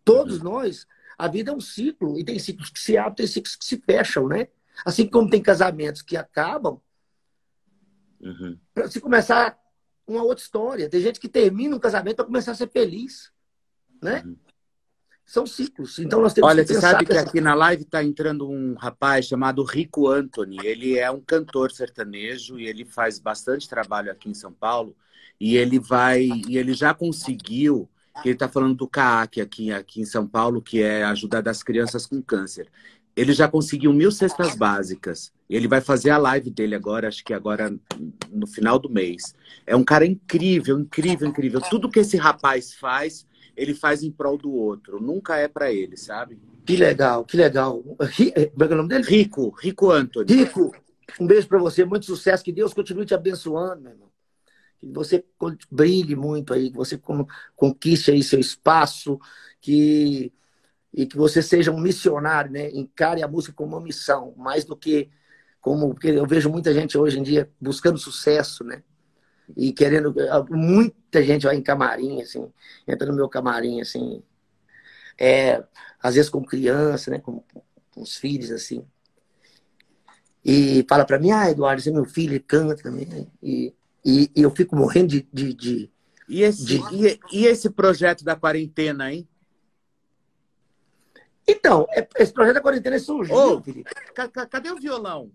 [0.04, 2.18] Todos nós, a vida é um ciclo.
[2.18, 4.48] E tem ciclos que se abrem, tem ciclos que se fecham, né?
[4.84, 6.82] Assim como tem casamentos que acabam,
[8.20, 8.58] uhum.
[8.74, 9.60] para se começar
[10.08, 10.90] uma outra história.
[10.90, 13.32] Tem gente que termina um casamento para começar a ser feliz.
[14.02, 14.24] Né?
[14.26, 14.36] Uhum.
[15.26, 15.98] São ciclos.
[16.00, 19.26] Então nós temos Olha, que você sabe que aqui na live está entrando um rapaz
[19.26, 20.58] chamado Rico Anthony.
[20.64, 24.96] Ele é um cantor sertanejo e ele faz bastante trabalho aqui em São Paulo.
[25.40, 27.90] E ele vai, e ele já conseguiu
[28.24, 32.06] ele está falando do CAAC aqui, aqui em São Paulo, que é ajudar das crianças
[32.06, 32.70] com câncer
[33.16, 35.32] ele já conseguiu mil cestas básicas.
[35.50, 37.74] Ele vai fazer a live dele agora, acho que agora
[38.30, 39.34] no final do mês.
[39.66, 41.62] É um cara incrível, incrível, incrível.
[41.62, 43.26] Tudo que esse rapaz faz,
[43.56, 45.02] ele faz em prol do outro.
[45.02, 46.40] Nunca é para ele, sabe?
[46.66, 47.84] Que legal, que legal.
[48.36, 49.04] É, como é o nome dele?
[49.04, 50.34] Rico, Rico Anthony.
[50.34, 50.76] Rico,
[51.20, 52.44] um beijo para você, muito sucesso.
[52.44, 54.10] Que Deus continue te abençoando, meu irmão.
[54.80, 55.24] Que você
[55.72, 57.00] brilhe muito aí, que você
[57.56, 59.20] conquiste aí seu espaço,
[59.62, 60.34] que
[60.94, 62.70] e que você seja um missionário, né?
[62.72, 65.10] Encare a música como uma missão, mais do que
[65.60, 68.82] como porque eu vejo muita gente hoje em dia buscando sucesso, né?
[69.56, 70.14] E querendo
[70.50, 72.52] muita gente vai em camarim assim,
[72.88, 74.24] entra no meu camarim assim,
[75.18, 75.64] é,
[76.02, 77.44] às vezes com criança, né, com,
[77.92, 78.86] com os filhos assim.
[80.44, 83.28] E fala para mim: "Ah, Eduardo, você é meu filho, ele canta também".
[83.42, 85.92] E, e, e eu fico morrendo de, de, de
[86.28, 86.78] e esse, de...
[86.92, 89.28] E, e esse projeto da quarentena, hein?
[91.48, 93.92] Então, é, esse projeto da quarentena surgiu, Ô, Felipe.
[94.50, 95.32] Cadê o violão?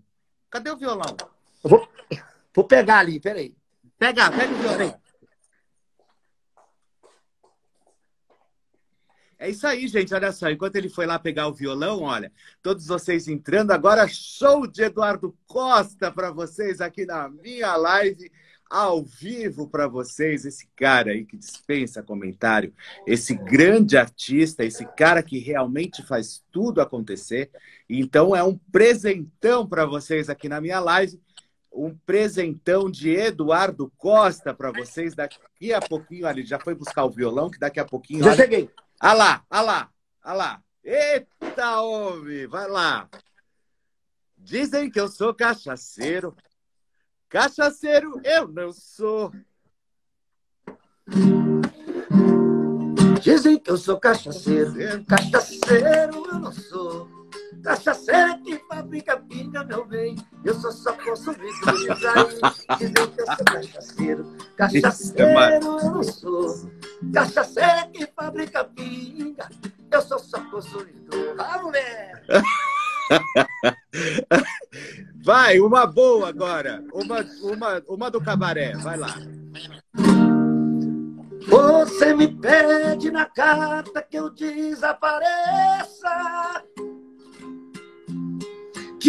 [0.49, 1.15] Cadê o violão?
[1.63, 1.87] Vou,
[2.53, 3.55] vou pegar ali, peraí.
[4.01, 5.01] Pega, pega o violão.
[9.37, 10.11] É isso aí, gente.
[10.11, 12.33] Olha só, enquanto ele foi lá pegar o violão, olha,
[12.63, 18.31] todos vocês entrando agora, show de Eduardo Costa para vocês aqui na minha live
[18.71, 22.73] ao vivo para vocês, esse cara aí que dispensa comentário,
[23.05, 27.51] esse grande artista, esse cara que realmente faz tudo acontecer.
[27.87, 31.21] Então é um presentão para vocês aqui na minha live,
[31.71, 37.09] um presentão de Eduardo Costa para vocês daqui a pouquinho, ali já foi buscar o
[37.09, 38.23] violão que daqui a pouquinho.
[38.23, 38.37] Já olha...
[38.37, 38.69] cheguei.
[38.99, 39.89] Ah lá, ah lá,
[40.21, 40.63] ah lá.
[40.83, 43.09] Eita, homem, vai lá.
[44.37, 46.35] Dizem que eu sou cachaceiro,
[47.31, 49.31] Cachaceiro eu não sou.
[53.21, 54.73] Dizem que eu sou cachaceiro,
[55.05, 57.20] cachaceiro eu não sou.
[57.63, 60.15] Cachaceiro é que fabrica pinga, meu bem.
[60.43, 61.51] Eu sou só consumidor.
[62.77, 66.71] Dizem que eu sou cachaceiro, cachaceiro eu não sou.
[67.13, 69.47] Cachaceiro é que fabrica pinga.
[69.91, 71.35] Eu sou só consumidor.
[71.37, 72.23] Ah, mulher!
[75.23, 76.83] Vai, uma boa agora.
[76.93, 78.75] Uma, uma, uma do cabaré.
[78.77, 79.15] Vai lá.
[81.47, 85.29] Você me pede na carta que eu desapareça.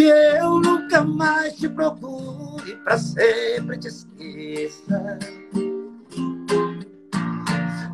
[0.02, 5.16] Que eu nunca mais te procure, para sempre te esqueça.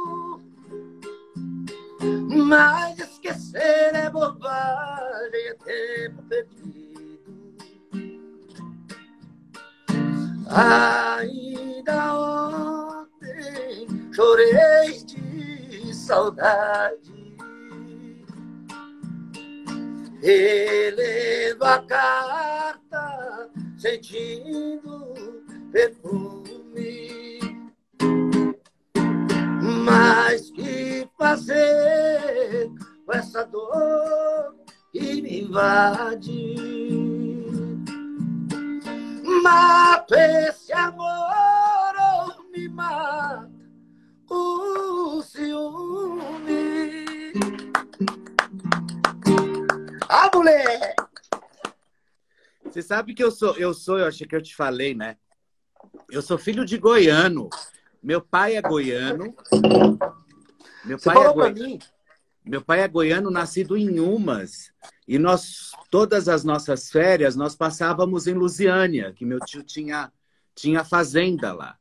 [2.45, 7.23] mas esquecer é bobagem, é tempo perdido.
[10.49, 15.32] Ainda ontem chorei de
[16.03, 17.37] saudade.
[20.21, 27.39] Relendo a carta, sentindo perfume.
[29.85, 32.69] Mas que fazer
[33.05, 34.55] com essa dor
[34.91, 36.55] que me invade?
[39.41, 43.53] Mato esse amor ou me mata
[44.29, 44.92] o
[45.33, 47.05] ciúme?
[50.07, 50.95] Ah, mulher!
[52.65, 55.17] Você sabe que eu sou, eu sou, eu achei que eu te falei, né?
[56.11, 57.49] Eu sou filho de goiano.
[58.01, 59.35] Meu pai é goiano.
[60.85, 61.79] Meu Você pai é goiano.
[62.45, 64.71] Meu pai é goiano, nascido em Umas.
[65.07, 70.11] E nós, todas as nossas férias, nós passávamos em Lusiânia, que meu tio tinha,
[70.53, 71.77] tinha fazenda lá.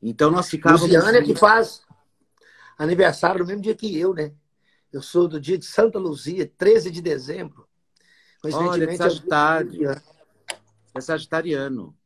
[0.00, 0.82] Então nós ficávamos.
[0.82, 1.85] Lusiânia que faz
[2.76, 4.32] aniversário no mesmo dia que eu, né?
[4.92, 7.68] Eu sou do dia de Santa Luzia, 13 de dezembro.
[8.52, 9.90] Olha, é Sagitário.
[10.94, 11.96] É sagitariano.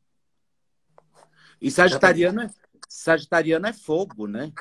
[1.61, 2.51] E sagitariano é,
[2.89, 4.53] Sagitariano é fogo, né?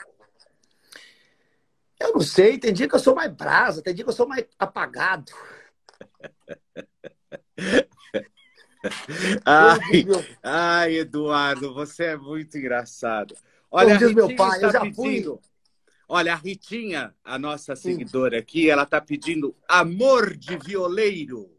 [1.99, 4.27] Eu não sei, tem dia que eu sou mais brasa, tem dia que eu sou
[4.27, 5.31] mais apagado.
[9.43, 10.05] ai,
[10.41, 13.35] ai, Eduardo, você é muito engraçado.
[13.71, 15.39] Olha, diz meu pai, eu já pedindo, fui.
[16.11, 21.51] Olha, a Ritinha, a nossa seguidora aqui, ela está pedindo amor de violeiro.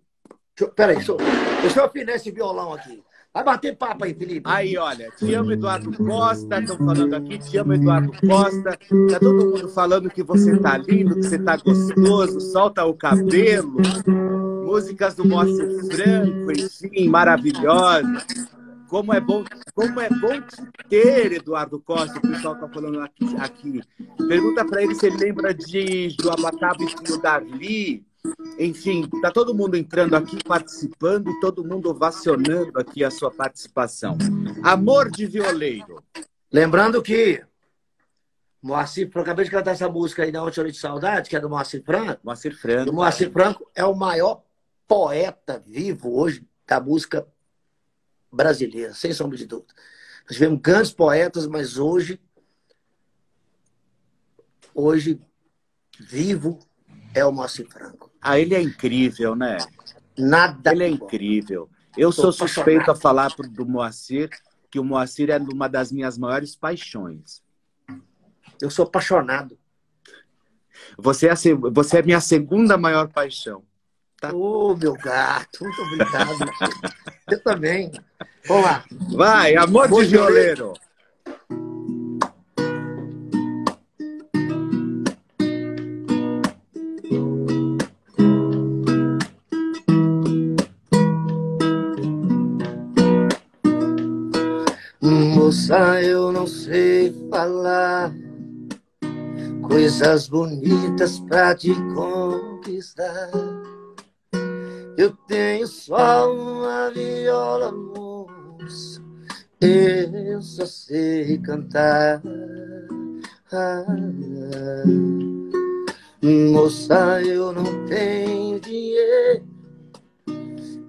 [0.74, 1.18] Peraí, deixa eu,
[1.62, 3.00] deixa eu afinar esse violão aqui.
[3.32, 4.42] Vai bater papo aí, Felipe.
[4.44, 6.58] Aí, olha, te amo, Eduardo Costa.
[6.58, 8.76] Estão falando aqui, te amo, Eduardo Costa.
[9.08, 13.76] Tá todo mundo falando que você tá lindo, que você tá gostoso, solta o cabelo.
[14.64, 18.26] Músicas do Moacir Franco, enfim, maravilhosas.
[18.90, 23.36] Como é bom, como é bom te ter, Eduardo Costa, o pessoal tá falando aqui.
[23.36, 23.80] aqui.
[24.26, 28.04] Pergunta para ele se ele lembra de Joabataba e Darli.
[28.58, 34.18] Enfim, está todo mundo entrando aqui, participando e todo mundo ovacionando aqui a sua participação.
[34.60, 36.02] Amor de violeiro.
[36.52, 37.44] Lembrando que
[38.60, 41.48] Moacir Franco, acabei de cantar essa música aí da Ontem de Saudade, que é do
[41.48, 42.20] Moacir Franco.
[42.24, 42.90] Moacir Franco.
[42.90, 44.42] o Moacir Franco é o maior
[44.88, 47.24] poeta vivo hoje da música
[48.32, 49.74] brasileira, sem sombra de dúvida.
[50.24, 52.20] Nós tivemos grandes poetas, mas hoje,
[54.74, 55.20] hoje,
[55.98, 56.58] vivo
[57.14, 58.10] é o Moacir Franco.
[58.20, 59.58] Ah, ele é incrível, né?
[60.16, 60.72] Nada.
[60.72, 61.68] Ele é incrível.
[61.96, 62.96] Eu Tô sou suspeito apaixonado.
[62.98, 64.30] a falar do Moacir,
[64.70, 67.42] que o Moacir é uma das minhas maiores paixões.
[68.60, 69.58] Eu sou apaixonado.
[70.96, 71.34] Você é, a,
[71.72, 73.64] você é minha segunda maior paixão.
[74.20, 74.34] Tá?
[74.34, 76.36] Ô, oh, meu gato, muito obrigado.
[77.26, 77.90] Você também.
[78.46, 78.84] Vamos lá.
[79.16, 80.74] Vai, amor de violeiro.
[80.74, 80.90] violeiro.
[95.00, 98.12] Moça, eu não sei falar
[99.62, 103.30] coisas bonitas pra te conquistar.
[105.00, 109.02] Eu tenho só uma viola, moça,
[109.58, 112.22] eu só sei cantar.
[116.22, 119.42] Moça, eu não tenho dinheiro,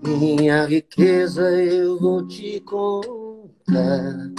[0.03, 4.29] minha riqueza eu vou te contar.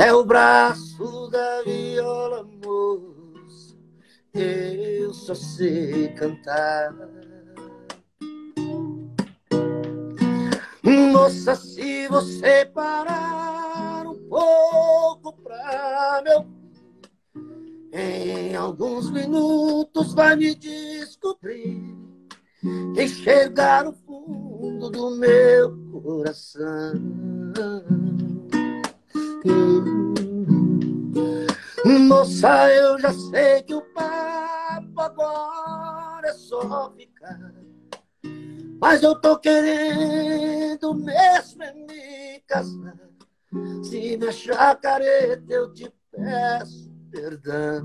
[0.00, 3.76] É o braço da viola, moça,
[4.34, 6.92] eu só sei cantar.
[10.92, 16.46] Moça, se você parar um pouco pra meu
[17.94, 22.02] em alguns minutos vai me descobrir
[22.96, 26.94] enxergar o fundo do meu coração.
[31.84, 37.51] Moça, eu já sei que o papo agora é só ficar.
[38.82, 42.98] Mas eu tô querendo mesmo é me casar.
[43.84, 47.84] Se me achar careta, eu te peço perdão.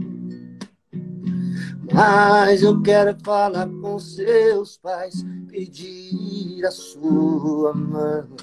[1.94, 8.36] Mas eu quero falar com seus pais, pedir a sua mão.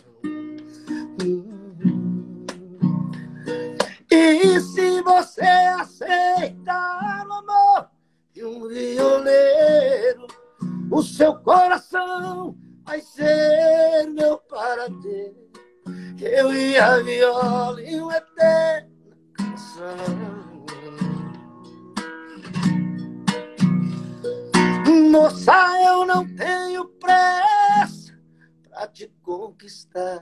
[4.08, 5.40] E se você
[5.80, 7.88] aceitar o amor
[8.32, 10.28] de um violeiro,
[10.90, 15.44] o seu coração vai ser meu paradeiro.
[16.20, 18.94] Eu e a viola e um eterno
[19.34, 20.64] canção.
[25.10, 25.52] Moça,
[25.86, 28.18] eu não tenho pressa
[28.68, 30.20] pra te conquistar.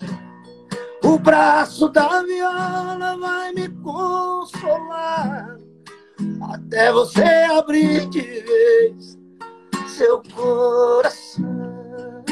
[1.02, 5.56] O braço da viola vai me consolar.
[6.52, 9.21] Até você abrir de vez
[9.92, 12.24] seu coração.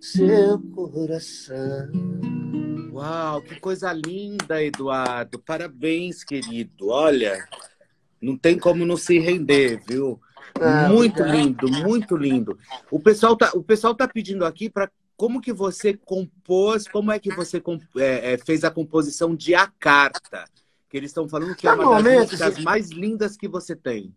[0.00, 1.90] Seu coração.
[2.92, 5.38] Uau, que coisa linda, Eduardo.
[5.38, 6.88] Parabéns, querido.
[6.88, 7.46] Olha,
[8.20, 10.20] não tem como não se render, viu?
[10.60, 12.58] Ah, muito lindo, muito lindo.
[12.90, 17.18] O pessoal tá, o pessoal tá pedindo aqui para como que você compôs, como é
[17.18, 17.62] que você
[17.96, 20.44] é, é, fez a composição de A Carta?
[20.88, 24.14] Que eles estão falando que é uma das músicas mais lindas que você tem.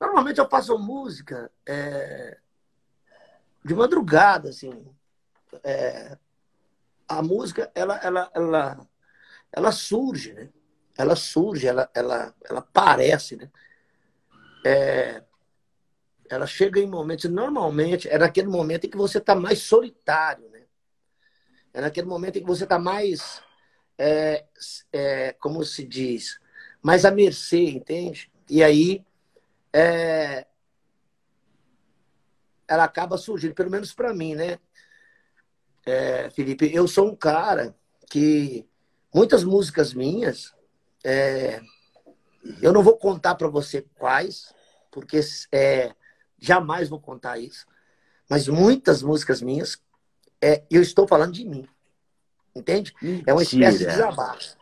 [0.00, 2.38] Normalmente eu faço música é,
[3.64, 4.86] de madrugada, assim.
[5.62, 6.18] É,
[7.08, 8.88] a música, ela, ela, ela,
[9.52, 10.50] ela surge, né?
[10.96, 13.50] Ela surge, ela, ela, ela aparece, né?
[14.64, 15.22] É,
[16.28, 20.62] ela chega em momentos, normalmente, é naquele momento em que você está mais solitário, né?
[21.72, 23.42] É naquele momento em que você está mais,
[23.98, 24.44] é,
[24.92, 26.40] é, como se diz,
[26.82, 28.30] mais à mercê, entende?
[28.48, 29.04] E aí,
[29.74, 30.46] é,
[32.68, 34.58] ela acaba surgindo, pelo menos para mim, né?
[35.84, 37.76] É, Felipe, eu sou um cara
[38.08, 38.66] que
[39.12, 40.54] muitas músicas minhas,
[41.04, 41.60] é,
[42.62, 44.54] eu não vou contar para você quais,
[44.90, 45.20] porque
[45.52, 45.94] é,
[46.44, 47.66] Jamais vou contar isso.
[48.28, 49.80] Mas muitas músicas minhas,
[50.42, 51.66] é, eu estou falando de mim.
[52.54, 52.94] Entende?
[53.00, 53.24] Mentira.
[53.26, 54.56] É uma espécie de desabafo.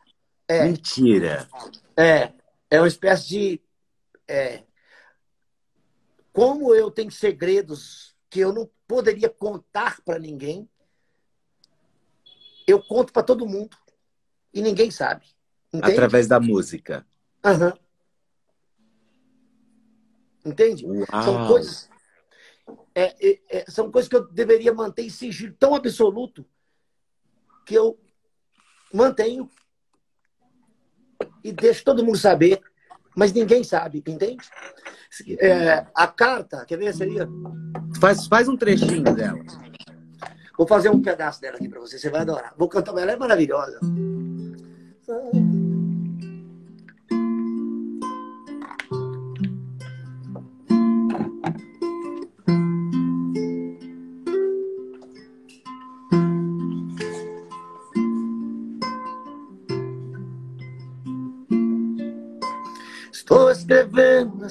[0.46, 1.48] É, Mentira.
[1.96, 2.32] É,
[2.70, 3.60] é uma espécie de.
[6.32, 10.68] Como eu tenho segredos que eu não poderia contar para ninguém,
[12.66, 13.76] eu conto para todo mundo
[14.52, 15.26] e ninguém sabe.
[15.72, 15.92] Entende?
[15.92, 17.06] Através da música.
[17.44, 17.72] Uhum.
[20.44, 20.86] Entende?
[20.86, 21.06] Uau.
[21.22, 21.90] São coisas.
[22.94, 26.46] É, é, é, são coisas que eu deveria manter em sigilo tão absoluto
[27.64, 27.98] que eu
[28.92, 29.48] mantenho
[31.42, 32.60] e deixo todo mundo saber,
[33.14, 34.38] mas ninguém sabe, entende?
[35.38, 36.94] É, a carta, quer ver?
[36.94, 37.28] Seria.
[38.00, 39.38] Faz, faz um trechinho dela.
[40.56, 42.54] Vou fazer um pedaço dela aqui para você, você vai adorar.
[42.56, 43.80] Vou cantar, ela é maravilhosa.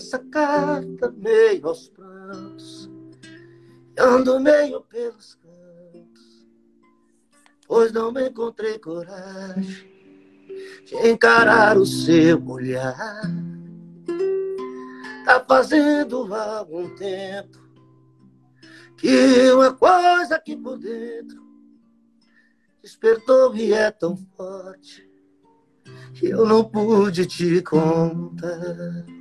[0.02, 2.90] Essa carta meio aos prantos,
[3.98, 6.48] ando meio pelos cantos,
[7.68, 9.90] pois não me encontrei coragem
[10.86, 13.22] de encarar o seu olhar.
[15.24, 17.60] Tá fazendo algum tempo
[18.98, 21.42] que uma coisa aqui por dentro
[22.82, 25.08] despertou e é tão forte
[26.16, 29.21] que eu não pude te contar.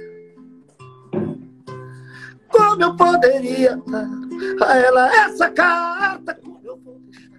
[2.71, 6.33] Como eu poderia dar a ela essa carta?
[6.35, 7.29] Como eu vou deixar?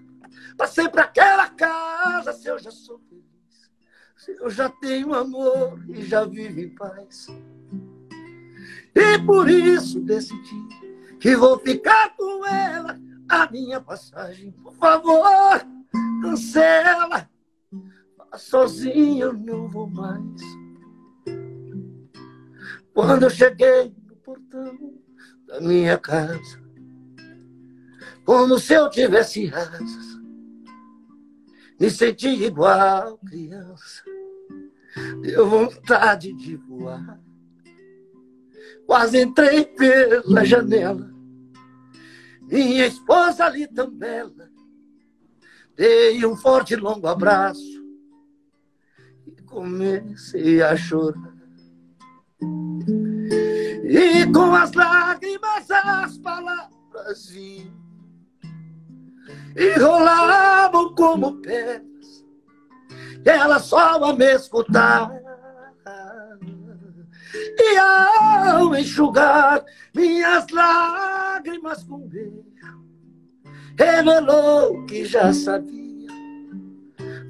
[0.58, 3.70] Passei para aquela casa se eu já sou feliz,
[4.14, 7.28] se eu já tenho amor e já vivo em paz.
[8.94, 10.68] E por isso decidi
[11.18, 13.00] que vou ficar com ela.
[13.26, 15.66] A minha passagem, por favor,
[16.20, 17.26] cancela.
[18.36, 20.42] Sozinho eu não vou mais.
[22.92, 25.01] Quando eu cheguei no portão
[25.52, 26.62] da minha casa,
[28.24, 30.18] como se eu tivesse asas,
[31.78, 34.02] me senti igual criança,
[35.20, 37.20] deu vontade de voar.
[38.86, 41.12] Quase entrei pela janela,
[42.40, 44.50] minha esposa ali bela,
[45.76, 47.84] dei um forte longo abraço
[49.26, 51.34] e comecei a chorar.
[53.92, 57.70] E com as lágrimas as palavras vinham
[59.54, 62.24] e rolavam como pedras.
[63.22, 65.12] Ela só a me escutar.
[67.58, 69.62] E ao enxugar
[69.94, 72.46] minhas lágrimas com beijo,
[73.78, 76.08] revelou que já sabia,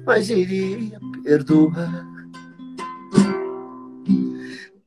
[0.05, 2.07] mas iria perdoar.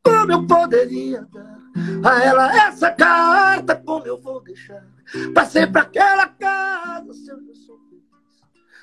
[0.03, 1.56] Como eu poderia dar
[2.05, 3.77] a ela essa carta?
[3.77, 4.87] Como eu vou deixar?
[5.35, 8.05] Passei para aquela casa se eu já sou feliz,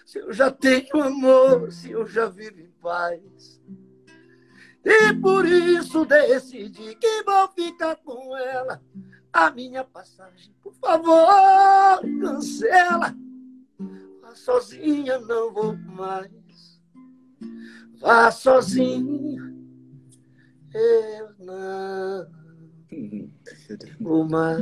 [0.06, 3.62] se eu já tenho amor, se eu já vivo em paz.
[4.86, 8.82] E por isso decidi que vou ficar com ela.
[9.32, 13.16] A minha passagem, por favor, cancela.
[14.22, 16.82] Vá sozinha, não vou mais.
[18.00, 19.42] Vá sozinha,
[20.74, 22.43] eu não
[24.30, 24.58] mais.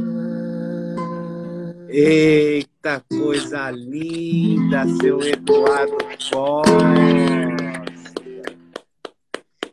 [1.89, 5.97] Eita, coisa linda, seu Eduardo
[6.31, 7.21] Costa.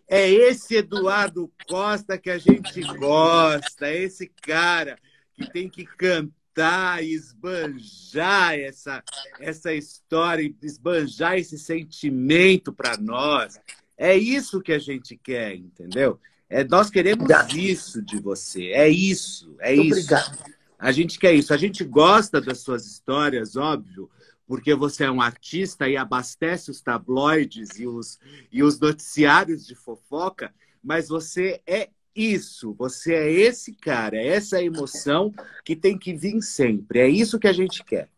[0.09, 4.99] É esse Eduardo Costa que a gente gosta, é esse cara
[5.35, 9.05] que tem que cantar e esbanjar essa,
[9.39, 13.61] essa história, esbanjar esse sentimento para nós.
[13.97, 16.19] É isso que a gente quer, entendeu?
[16.49, 17.57] É, nós queremos Obrigado.
[17.57, 18.69] isso de você.
[18.69, 20.15] É isso, é Muito isso.
[20.15, 20.59] Obrigado.
[20.79, 21.53] A gente quer isso.
[21.53, 24.11] A gente gosta das suas histórias, óbvio,
[24.47, 28.19] porque você é um artista e abastece os tabloides e os,
[28.51, 34.61] e os noticiários de fofoca, mas você é isso, você é esse cara, é essa
[34.63, 35.33] emoção
[35.65, 37.01] que tem que vir sempre.
[37.01, 38.09] É isso que a gente quer.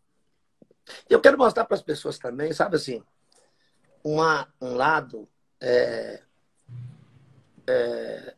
[1.09, 3.03] Eu quero mostrar para as pessoas também, sabe assim,
[4.03, 5.27] uma, um lado
[5.59, 6.21] é,
[7.67, 8.35] é,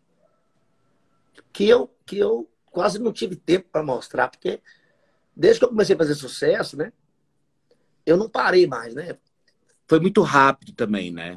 [1.51, 4.61] que, eu, que eu quase não tive tempo para mostrar, porque
[5.36, 6.91] desde que eu comecei a fazer sucesso, né?
[8.05, 9.17] eu não parei mais, né?
[9.88, 11.36] Foi muito rápido também, né?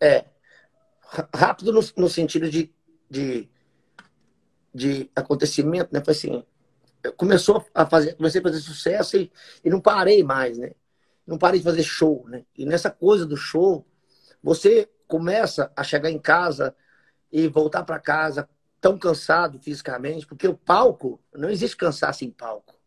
[0.00, 0.24] É.
[1.34, 2.72] Rápido no, no sentido de,
[3.10, 3.48] de,
[4.74, 6.02] de acontecimento, né?
[6.04, 6.44] Foi assim,
[7.16, 9.32] começou a fazer, comecei a fazer sucesso e,
[9.64, 10.72] e não parei mais, né?
[11.26, 12.44] Não parei de fazer show, né?
[12.56, 13.86] E nessa coisa do show,
[14.42, 16.74] você começa a chegar em casa
[17.30, 18.48] e voltar para casa
[18.80, 22.78] tão cansado fisicamente, porque o palco, não existe cansaço em palco.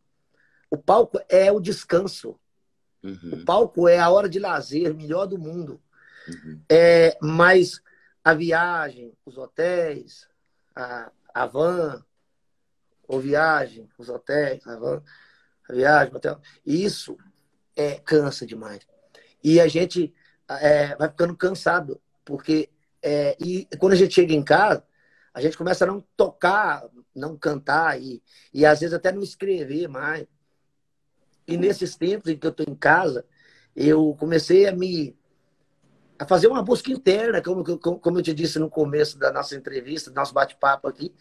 [0.70, 2.40] O palco é o descanso.
[3.04, 3.32] Uhum.
[3.34, 5.82] O palco é a hora de lazer melhor do mundo.
[6.28, 6.62] Uhum.
[6.70, 7.82] É, mas
[8.24, 10.28] a viagem, os hotéis,
[10.76, 12.04] a, a van,
[13.08, 15.04] ou viagem, os hotéis, a van,
[15.68, 17.18] a viagem, o hotel, isso
[17.76, 18.88] é, cansa demais.
[19.44, 20.14] E a gente
[20.48, 22.70] é, vai ficando cansado, porque
[23.02, 24.84] é, e quando a gente chega em casa,
[25.34, 26.84] a gente começa a não tocar,
[27.16, 28.22] não cantar e,
[28.54, 30.28] e às vezes até não escrever mais.
[31.48, 33.26] E nesses tempos em que eu estou em casa,
[33.76, 35.16] eu comecei a me
[36.20, 40.12] a fazer uma busca interna, como, como eu te disse no começo da nossa entrevista,
[40.12, 41.12] do nosso bate-papo aqui,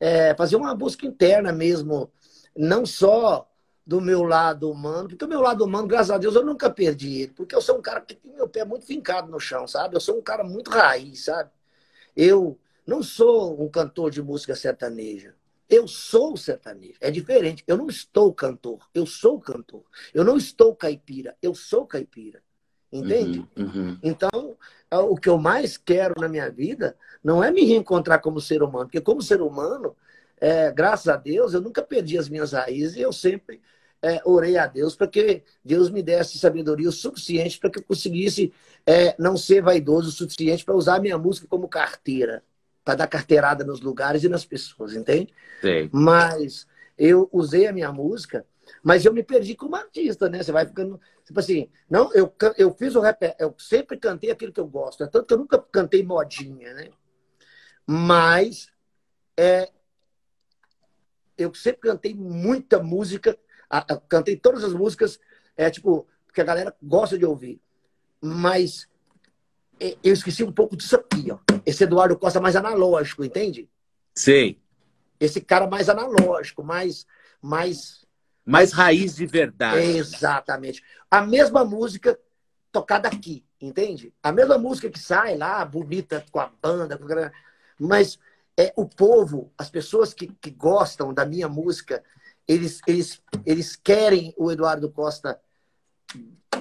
[0.00, 2.10] é, fazer uma busca interna mesmo,
[2.56, 3.48] não só
[3.84, 7.22] do meu lado humano, porque o meu lado humano, graças a Deus, eu nunca perdi
[7.22, 9.96] ele, porque eu sou um cara que tem meu pé muito fincado no chão, sabe?
[9.96, 11.50] Eu sou um cara muito raiz, sabe?
[12.16, 15.34] Eu não sou um cantor de música sertaneja.
[15.68, 16.98] Eu sou sertanejo.
[17.00, 17.64] É diferente.
[17.66, 18.86] Eu não estou cantor.
[18.92, 19.82] Eu sou cantor.
[20.12, 21.34] Eu não estou caipira.
[21.40, 22.42] Eu sou caipira.
[22.92, 23.38] Entende?
[23.56, 23.98] Uhum, uhum.
[24.02, 24.54] Então,
[25.08, 28.84] o que eu mais quero na minha vida não é me reencontrar como ser humano,
[28.84, 29.96] porque como ser humano,
[30.42, 33.62] é, graças a Deus, eu nunca perdi as minhas raízes e eu sempre
[34.02, 37.84] é, orei a Deus para que Deus me desse sabedoria o suficiente para que eu
[37.84, 38.52] conseguisse
[38.84, 42.42] é, não ser vaidoso o suficiente para usar a minha música como carteira,
[42.84, 45.32] para dar carteirada nos lugares e nas pessoas, entende?
[45.60, 45.88] Sim.
[45.92, 46.66] Mas
[46.98, 48.44] eu usei a minha música
[48.82, 50.42] mas eu me perdi como artista, né?
[50.42, 51.00] Você vai ficando.
[51.24, 55.04] Tipo assim, não, eu, eu fiz o rap, eu sempre cantei aquilo que eu gosto.
[55.04, 56.90] É tanto que eu nunca cantei modinha, né?
[57.86, 58.68] Mas
[59.36, 59.70] é,
[61.36, 63.38] eu sempre cantei muita música,
[64.08, 65.18] cantei todas as músicas,
[65.56, 67.60] é tipo, que a galera gosta de ouvir.
[68.20, 68.88] Mas
[69.80, 71.38] é, eu esqueci um pouco disso aqui, ó.
[71.66, 73.68] Esse Eduardo Costa mais analógico, entende?
[74.14, 74.60] Sei.
[75.18, 77.06] Esse cara mais analógico, mais,
[77.40, 78.02] mais
[78.44, 79.78] mais raiz de verdade.
[79.78, 80.82] Exatamente.
[81.10, 82.18] A mesma música
[82.70, 84.12] tocada aqui, entende?
[84.22, 87.06] A mesma música que sai lá, bonita, com a banda, com...
[87.78, 88.18] mas
[88.58, 92.02] é o povo, as pessoas que, que gostam da minha música,
[92.46, 95.40] eles, eles, eles querem o Eduardo Costa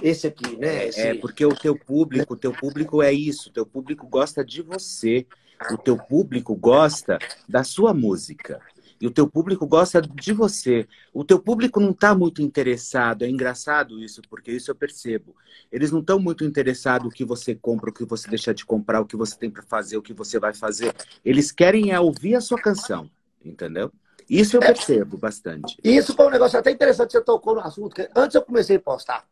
[0.02, 0.86] esse aqui, né?
[0.86, 1.02] É, esse...
[1.02, 4.62] É, porque o teu público, o teu público é isso, o teu público gosta de
[4.62, 5.26] você,
[5.72, 8.62] o teu público gosta da sua música.
[9.02, 10.88] E o teu público gosta de você.
[11.12, 13.24] O teu público não está muito interessado.
[13.24, 15.36] É engraçado isso, porque isso eu percebo.
[15.72, 19.02] Eles não estão muito interessados no que você compra, o que você deixa de comprar,
[19.02, 20.94] o que você tem para fazer, o que você vai fazer.
[21.26, 23.10] Eles querem é ouvir a sua canção,
[23.44, 23.92] entendeu?
[24.30, 24.68] Isso eu é.
[24.68, 25.78] percebo é, bastante.
[25.84, 28.00] Isso foi um negócio até interessante, você tocou no assunto.
[28.16, 29.26] Antes eu comecei a postar.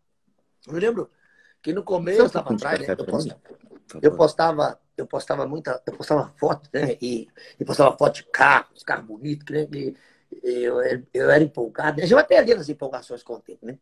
[0.68, 1.10] Eu me lembro
[1.62, 2.96] que no começo, eu estava atrás, né?
[2.98, 3.40] eu, postava,
[4.02, 6.98] eu postava eu postava muita, eu postava foto, né?
[7.02, 7.28] E,
[7.60, 9.68] e postava foto de carros, carros bonitos, né?
[9.74, 9.96] E,
[10.44, 10.78] eu,
[11.14, 11.98] eu era empolgado.
[11.98, 12.04] Né?
[12.04, 13.78] A gente vai perdendo as empolgações com o tempo, né?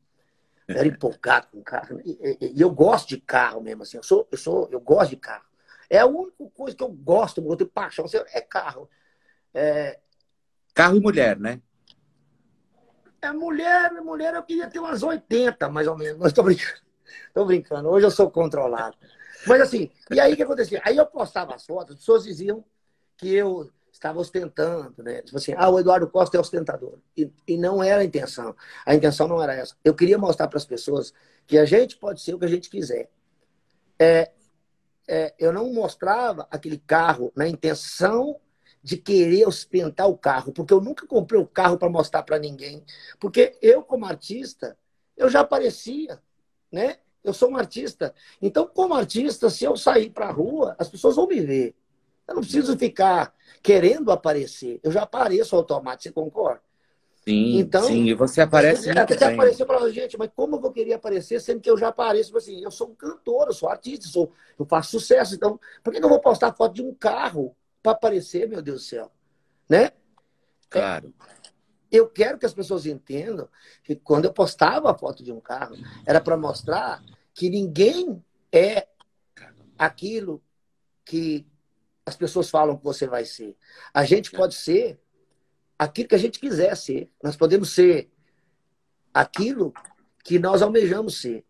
[0.68, 1.96] Eu era empolgado com carro.
[1.96, 2.04] Né?
[2.06, 3.98] E, e, e, eu gosto de carro mesmo, assim.
[3.98, 5.46] Eu sou, eu sou, eu gosto de carro.
[5.90, 8.90] É a única coisa que eu gosto, eu tenho paixão, assim, é carro.
[9.54, 10.00] É...
[10.74, 11.62] Carro e mulher, né?
[13.22, 16.20] É mulher, mulher eu queria ter umas 80, mais ou menos.
[16.22, 16.82] Mas tô brincando.
[17.34, 17.90] Tô brincando.
[17.90, 18.98] Hoje eu sou controlado.
[19.46, 20.82] Mas assim, e aí o que acontecia?
[20.84, 22.64] Aí eu postava as fotos, as pessoas diziam
[23.18, 25.22] que eu estava ostentando, né?
[25.22, 27.00] Tipo assim, ah, o Eduardo Costa é ostentador.
[27.16, 28.56] E, e não era a intenção.
[28.86, 29.76] A intenção não era essa.
[29.84, 31.14] Eu queria mostrar para as pessoas
[31.46, 33.10] que a gente pode ser o que a gente quiser.
[34.00, 34.32] É,
[35.08, 38.40] é, eu não mostrava aquele carro na intenção
[38.84, 42.84] de querer ostentar o carro, porque eu nunca comprei o carro para mostrar para ninguém.
[43.20, 44.78] Porque eu, como artista,
[45.16, 46.22] eu já aparecia,
[46.72, 46.98] né?
[47.28, 48.14] Eu sou um artista.
[48.42, 51.76] Então, como artista, se eu sair para a rua, as pessoas vão me ver.
[52.28, 54.80] Eu não preciso ficar querendo aparecer.
[54.82, 56.62] Eu já apareço automático, você concorda?
[57.28, 60.72] Sim, então, sim, e você aparece muito até apareceu para gente, mas como eu vou
[60.72, 62.28] querer aparecer sendo que eu já apareço?
[62.28, 65.36] Tipo assim, eu sou um cantor, eu sou artista, eu, sou, eu faço sucesso.
[65.36, 67.54] Então, por que eu vou postar foto de um carro
[67.84, 69.12] para aparecer, meu Deus do céu?
[69.68, 69.92] Né?
[70.70, 71.14] Claro.
[71.92, 73.50] Eu quero que as pessoas entendam
[73.84, 75.76] que quando eu postava a foto de um carro,
[76.06, 77.04] era para mostrar
[77.38, 78.88] que ninguém é
[79.78, 80.44] aquilo
[81.06, 81.46] que
[82.04, 83.56] as pessoas falam que você vai ser.
[83.94, 85.00] A gente pode ser
[85.78, 87.12] aquilo que a gente quiser ser.
[87.22, 88.10] Nós podemos ser
[89.14, 89.72] aquilo
[90.24, 91.46] que nós almejamos ser,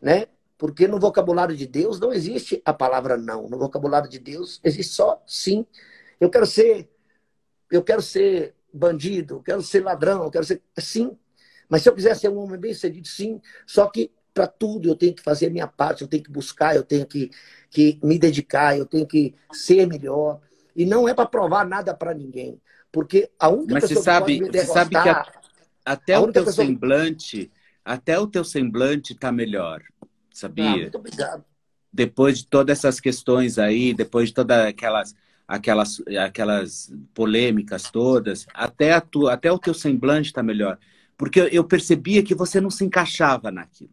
[0.00, 0.26] né?
[0.56, 3.46] Porque no vocabulário de Deus não existe a palavra não.
[3.46, 5.66] No vocabulário de Deus existe só sim.
[6.18, 6.88] Eu quero ser
[7.70, 11.14] eu quero ser bandido, eu quero ser ladrão, eu quero ser sim.
[11.68, 13.38] Mas se eu quiser ser um homem bem-sucedido, sim.
[13.66, 16.74] Só que para tudo eu tenho que fazer a minha parte, eu tenho que buscar,
[16.74, 17.30] eu tenho que,
[17.70, 20.40] que me dedicar, eu tenho que ser melhor.
[20.74, 22.60] E não é para provar nada para ninguém.
[22.90, 25.32] Porque a única Mas pessoa você sabe, que você sabe que a,
[25.84, 26.66] até o teu pessoa...
[26.66, 27.50] semblante,
[27.84, 29.82] até o teu semblante tá melhor,
[30.32, 30.66] sabia?
[30.66, 31.44] Ah, muito obrigado.
[31.92, 35.14] Depois de todas essas questões aí, depois de todas aquelas
[35.46, 40.78] aquelas aquelas polêmicas todas, até a tua, até o teu semblante tá melhor,
[41.16, 43.92] porque eu percebia que você não se encaixava naquilo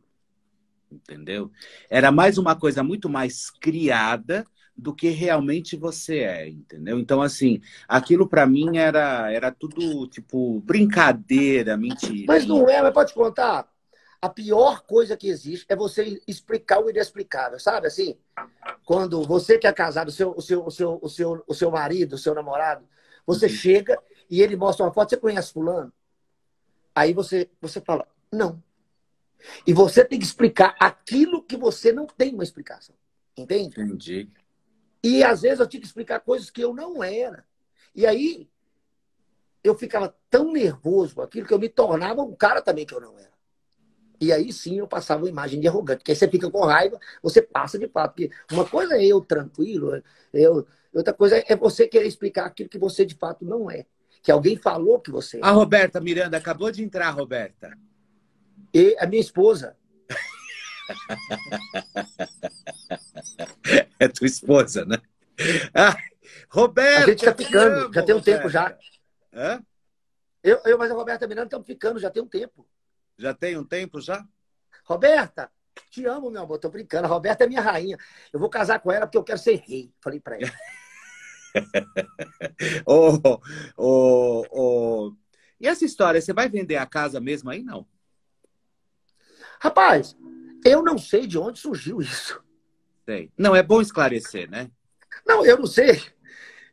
[0.92, 1.52] entendeu?
[1.90, 7.00] Era mais uma coisa muito mais criada do que realmente você é, entendeu?
[7.00, 12.26] Então, assim, aquilo para mim era, era tudo, tipo, brincadeira, mentira.
[12.28, 13.70] Mas não é, mas pode contar.
[14.22, 17.88] A pior coisa que existe é você explicar o inexplicável, sabe?
[17.88, 18.16] Assim,
[18.86, 21.72] quando você que é casado, o seu, o seu, o seu, o seu, o seu
[21.72, 22.86] marido, o seu namorado,
[23.26, 23.52] você uhum.
[23.52, 25.92] chega e ele mostra uma foto, você conhece fulano?
[26.94, 28.62] Aí você, você fala, não.
[29.66, 32.96] E você tem que explicar aquilo que você não tem uma explicação.
[33.38, 33.82] Entende?
[33.82, 34.30] Entendi.
[35.04, 37.44] E às vezes eu tinha que explicar coisas que eu não era.
[37.96, 38.48] E aí
[39.64, 43.02] eu ficava tão nervoso com aquilo que eu me tornava um cara também que eu
[43.02, 43.32] não era.
[44.20, 46.00] E aí sim eu passava uma imagem de arrogante.
[46.00, 48.12] Porque aí você fica com raiva, você passa de fato.
[48.12, 52.78] Porque uma coisa é eu tranquilo, eu, outra coisa é você querer explicar aquilo que
[52.78, 53.86] você de fato não é.
[54.22, 55.40] Que alguém falou que você é.
[55.42, 57.76] A Roberta Miranda acabou de entrar, Roberta.
[58.74, 59.78] E a minha esposa.
[64.00, 64.98] é tua esposa, né?
[65.74, 65.98] Ah,
[66.50, 67.06] Roberta!
[67.06, 68.78] A gente tá ficando, amo, já tem um tempo já.
[69.34, 69.62] Hã?
[70.44, 72.68] Eu, eu, mas a Roberta Miranda estamos ficando, já tem um tempo.
[73.18, 74.26] Já tem um tempo já?
[74.86, 75.52] Roberta,
[75.90, 76.58] te amo, meu amor.
[76.58, 77.06] Tô brincando.
[77.06, 77.98] A Roberta é minha rainha.
[78.32, 79.94] Eu vou casar com ela porque eu quero ser rei.
[80.02, 80.52] Falei para ela.
[82.86, 83.40] oh,
[83.78, 85.16] oh, oh.
[85.60, 87.62] E essa história, você vai vender a casa mesmo aí?
[87.62, 87.86] Não.
[89.62, 90.18] Rapaz,
[90.66, 92.44] eu não sei de onde surgiu isso.
[93.06, 93.32] Sei.
[93.38, 94.72] Não, é bom esclarecer, né?
[95.26, 96.02] Não, eu não sei.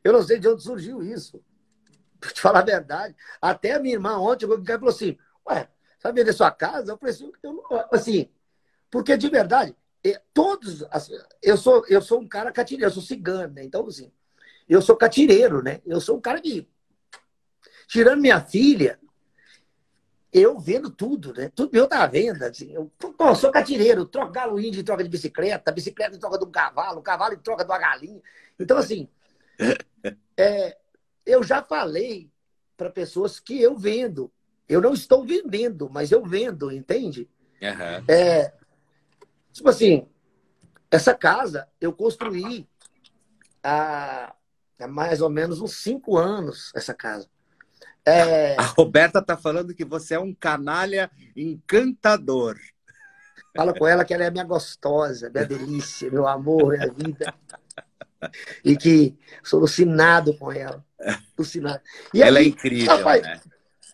[0.03, 1.45] Eu não sei de onde surgiu isso.
[2.18, 3.14] Pra te falar a verdade.
[3.43, 5.18] Até a minha irmã ontem falou assim:
[5.49, 5.68] Ué,
[5.99, 6.93] sabe vender sua casa?
[6.93, 7.64] Eu falei assim, eu não...
[7.93, 8.30] assim
[8.91, 9.74] porque de verdade,
[10.32, 10.82] todos.
[10.91, 11.12] Assim,
[11.43, 13.64] eu sou, eu sou um cara catireiro, eu sou cigano, né?
[13.64, 14.11] Então, assim,
[14.68, 15.80] eu sou catireiro, né?
[15.86, 16.68] Eu sou um cara que.
[17.86, 18.99] Tirando minha filha,
[20.33, 21.51] eu vendo tudo, né?
[21.55, 22.49] Tudo meu tá à venda.
[22.49, 22.72] Assim.
[22.72, 26.45] Eu, pô, sou catireiro, troco galo índio em troca de bicicleta, bicicleta em troca de
[26.45, 28.20] um cavalo, cavalo em troca de uma galinha.
[28.59, 29.09] Então, assim,
[30.37, 30.76] é,
[31.24, 32.31] eu já falei
[32.76, 34.31] para pessoas que eu vendo.
[34.68, 37.29] Eu não estou vendendo, mas eu vendo, entende?
[37.62, 38.05] Uhum.
[38.07, 38.53] É,
[39.53, 40.07] tipo assim,
[40.91, 42.68] essa casa eu construí
[43.62, 44.35] há,
[44.79, 47.29] há mais ou menos uns cinco anos, essa casa.
[48.09, 48.57] É...
[48.59, 52.57] A Roberta tá falando que você é um canalha encantador.
[53.55, 57.35] Fala com ela que ela é minha gostosa, minha delícia, meu amor, minha vida.
[58.65, 60.85] E que sou alucinado com ela.
[61.37, 61.81] Alucinado.
[62.15, 63.41] E ela é incrível, rapaz, né?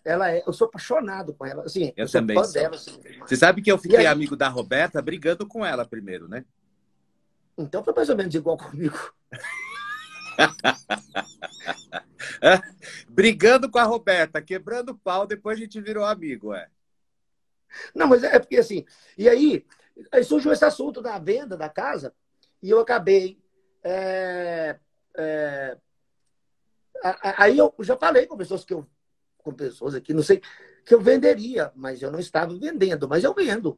[0.03, 1.63] Ela é, eu sou apaixonado com ela.
[1.63, 2.53] Assim, eu, eu também sou.
[2.53, 4.07] Dela, assim, Você sabe que eu fiquei aí...
[4.07, 6.45] amigo da Roberta brigando com ela primeiro, né?
[7.57, 9.13] Então foi mais ou menos igual comigo.
[13.09, 16.67] Brigando com a Roberta, quebrando pau, depois a gente virou amigo, é.
[17.93, 18.85] Não, mas é porque assim,
[19.17, 19.65] e aí,
[20.11, 22.13] aí surgiu esse assunto da venda da casa,
[22.61, 23.37] e eu acabei.
[23.83, 24.79] É,
[25.17, 25.77] é,
[27.37, 28.87] aí eu já falei com pessoas que eu.
[29.37, 30.41] Com pessoas aqui, não sei,
[30.83, 33.77] que eu venderia, mas eu não estava vendendo, mas eu vendo.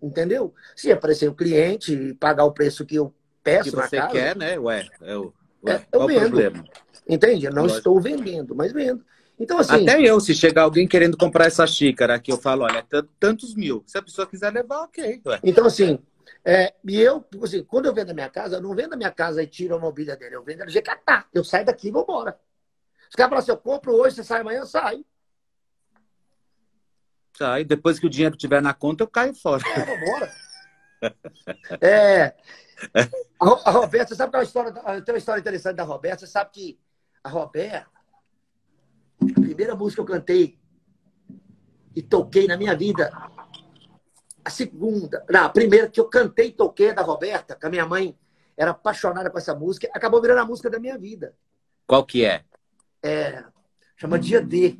[0.00, 0.54] Entendeu?
[0.76, 4.12] Se aparecer o cliente e pagar o preço que eu peço que você na casa,
[4.12, 4.56] quer, né?
[4.56, 5.34] Ué, é o
[5.68, 6.30] é, eu vendo.
[6.30, 6.64] Problema?
[7.08, 7.46] Entende?
[7.46, 7.78] Eu não Lógico.
[7.78, 9.04] estou vendendo, mas vendo.
[9.38, 9.82] Então, assim.
[9.82, 12.84] Até eu, se chegar alguém querendo comprar essa xícara aqui, eu falo, olha,
[13.20, 13.82] tantos mil.
[13.86, 15.22] Se a pessoa quiser levar, ok.
[15.24, 15.40] Ué.
[15.44, 15.98] Então, assim,
[16.44, 19.10] é, e eu, assim, quando eu vendo a minha casa, eu não vendo a minha
[19.10, 20.36] casa e tiro a mobília dele.
[20.36, 21.28] Eu vendo ela de catar.
[21.32, 22.38] Eu saio daqui e vou embora.
[23.08, 25.04] Os caras falam assim, eu compro hoje, você sai amanhã, eu saio.
[27.36, 27.64] Sai.
[27.64, 29.62] Depois que o dinheiro estiver na conta, eu caio fora.
[29.66, 30.32] É, vambora.
[31.80, 32.34] é,
[33.40, 34.72] a, Roberta, sabe qual é a história?
[34.72, 36.26] Tem uma história interessante da Roberta.
[36.26, 36.80] Você sabe que
[37.22, 37.88] a Roberta,
[39.20, 40.58] a primeira música que eu cantei
[41.94, 43.10] e toquei na minha vida,
[44.44, 47.70] a segunda, não, a primeira que eu cantei e toquei é da Roberta, que a
[47.70, 48.16] minha mãe
[48.56, 51.34] era apaixonada por essa música, acabou virando a música da minha vida.
[51.86, 52.44] Qual que é?
[53.02, 53.44] É,
[53.96, 54.78] chama Dia D.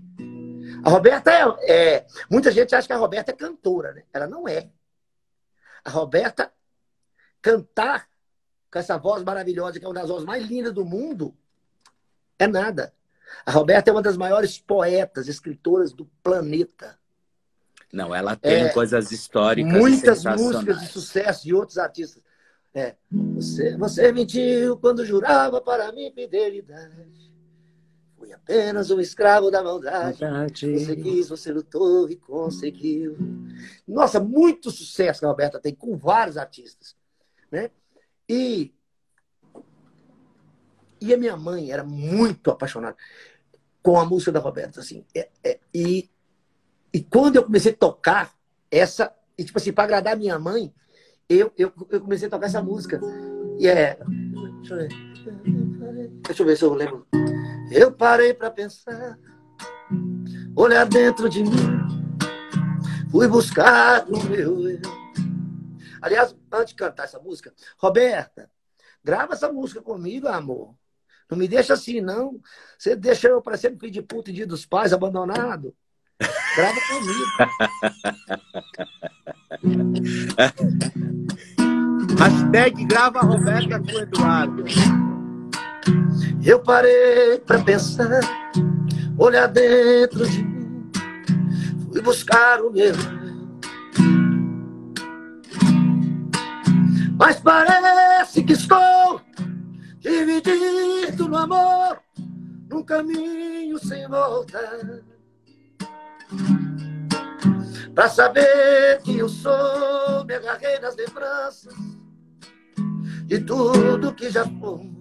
[0.84, 4.04] A Roberta é, é, Muita gente acha que a Roberta é cantora, né?
[4.12, 4.68] Ela não é.
[5.88, 6.52] A Roberta
[7.40, 8.06] cantar
[8.70, 11.34] com essa voz maravilhosa, que é uma das vozes mais lindas do mundo,
[12.38, 12.92] é nada.
[13.46, 16.98] A Roberta é uma das maiores poetas, escritoras do planeta.
[17.90, 19.72] Não, ela tem é, coisas históricas.
[19.72, 22.22] Muitas músicas de sucesso de outros artistas.
[22.74, 27.27] É, você, você mentiu quando jurava para mim fidelidade.
[28.28, 30.18] Fui apenas um escravo da maldade.
[30.18, 30.78] Verdade.
[30.78, 33.16] Você quis, você lutou e conseguiu.
[33.86, 36.94] Nossa, muito sucesso que a Roberta tem com vários artistas.
[37.50, 37.70] Né?
[38.28, 38.74] E,
[41.00, 42.96] e a minha mãe era muito apaixonada
[43.82, 44.80] com a música da Roberta.
[44.80, 46.10] Assim, é, é, e,
[46.92, 48.34] e quando eu comecei a tocar
[48.70, 50.70] essa, e tipo assim, para agradar a minha mãe,
[51.26, 53.00] eu, eu, eu comecei a tocar essa música.
[53.58, 53.98] E é.
[54.58, 54.88] Deixa eu ver.
[56.26, 57.06] Deixa eu ver se eu lembro.
[57.70, 59.18] Eu parei para pensar,
[60.56, 61.78] olhar dentro de mim,
[63.10, 64.80] fui buscar o meu eu.
[66.00, 68.50] Aliás, antes de cantar essa música, Roberta,
[69.02, 70.74] grava essa música comigo, amor.
[71.30, 72.40] Não me deixa assim, não.
[72.78, 75.74] Você deixa eu parecendo filho de puta e dia dos pais, abandonado.
[76.56, 77.24] Grava comigo.
[82.18, 84.64] Hashtag grava Roberta com Eduardo.
[86.44, 88.20] Eu parei pra pensar,
[89.18, 90.90] olhar dentro de mim,
[91.90, 92.94] fui buscar o meu.
[97.18, 99.20] Mas parece que estou
[99.98, 101.98] dividido no amor,
[102.70, 105.04] num caminho sem volta.
[107.94, 111.74] Pra saber que eu sou, me agarrei nas lembranças
[113.26, 114.97] de tudo que já fomos.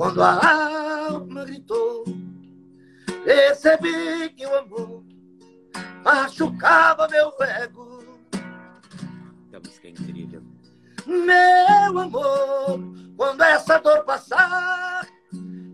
[0.00, 2.04] Quando a alma gritou,
[3.22, 5.04] percebi que o amor
[6.02, 8.02] machucava meu ego.
[9.52, 10.42] A música é incrível.
[11.06, 12.80] Meu amor,
[13.14, 15.06] quando essa dor passar,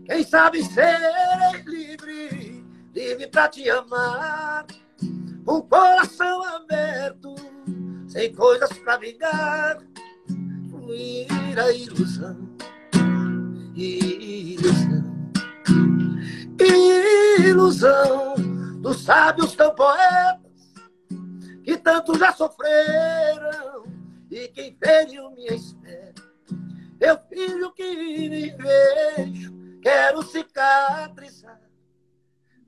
[0.05, 4.65] quem sabe ser livre, livre pra te amar,
[5.45, 7.33] com o coração aberto,
[8.09, 9.77] sem coisas pra vingar,
[10.69, 12.46] fluir a ilusão,
[13.83, 15.03] ilusão,
[17.39, 18.35] ilusão
[18.81, 20.73] dos sábios tão poetas
[21.63, 23.85] que tanto já sofreram
[24.31, 26.15] e quem feriu minha espera.
[26.99, 31.61] Eu filho que me vejo, quero cicatrizar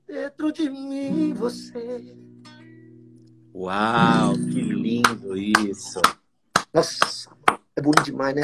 [0.06, 2.16] dentro de mim você.
[3.52, 6.00] Uau, que lindo isso.
[6.72, 7.28] Nossa,
[7.74, 8.42] é bonito demais, né?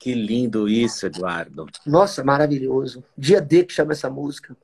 [0.00, 1.66] Que lindo isso, Eduardo.
[1.84, 3.04] Nossa, maravilhoso.
[3.18, 4.56] Dia D que chama essa música.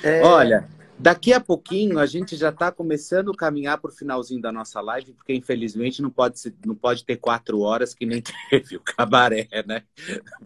[0.00, 0.22] É...
[0.22, 4.52] Olha, daqui a pouquinho a gente já está começando a caminhar para o finalzinho da
[4.52, 8.76] nossa live, porque infelizmente não pode, ser, não pode ter quatro horas que nem teve
[8.76, 9.82] o cabaré, né?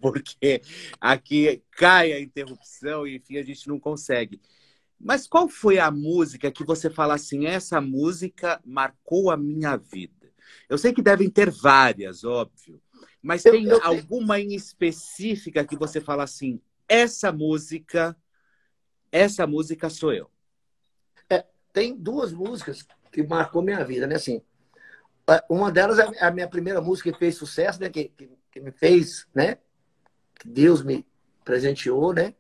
[0.01, 0.63] Porque
[0.99, 4.41] aqui cai a interrupção e enfim a gente não consegue.
[4.99, 10.33] Mas qual foi a música que você fala assim, essa música marcou a minha vida?
[10.67, 12.81] Eu sei que devem ter várias, óbvio,
[13.23, 18.17] mas tem eu, eu, alguma em específica que você fala assim, essa música,
[19.11, 20.31] essa música sou eu?
[21.31, 24.17] É, tem duas músicas que marcou minha vida, né?
[24.17, 24.43] Assim,
[25.31, 27.89] é, uma delas é a minha primeira música que fez sucesso, né?
[27.89, 29.59] Que, que, que me fez, né?
[30.39, 31.07] Que Deus me
[31.45, 32.35] presenteou, né?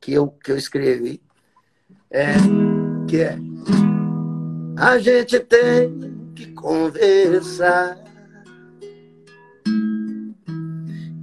[0.00, 1.20] Que eu, que eu escrevi
[2.10, 2.34] é,
[3.08, 3.36] que é
[4.76, 8.02] a gente tem que conversar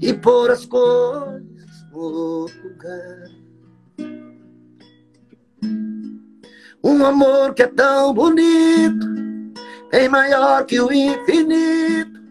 [0.07, 1.43] e pôr as coisas
[1.91, 3.29] no lugar.
[6.81, 9.05] Um amor que é tão bonito,
[9.91, 12.21] bem maior que o infinito,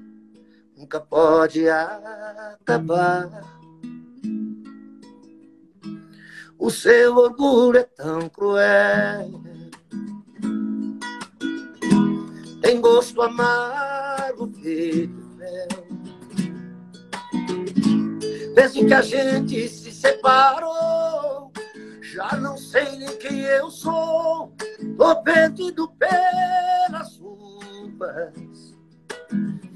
[0.75, 3.29] nunca pode acabar.
[6.59, 9.43] O seu orgulho é tão cruel.
[12.63, 15.86] Tem gosto amargo feito mel.
[18.57, 21.53] Desde que a gente se separou,
[22.01, 24.51] já não sei nem quem eu sou.
[24.97, 28.75] Tô perdido pelas ruas,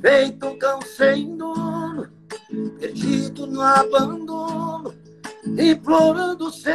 [0.00, 2.10] feito um cão sem dono,
[2.78, 4.94] perdido no abandono
[5.44, 6.72] implorando seu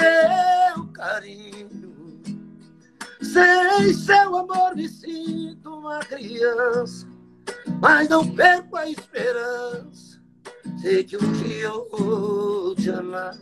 [0.94, 2.22] carinho.
[3.20, 7.08] Sem seu amor me sinto uma criança,
[7.82, 10.15] mas não perco a esperança.
[10.86, 13.36] Que um dia eu vou te amar.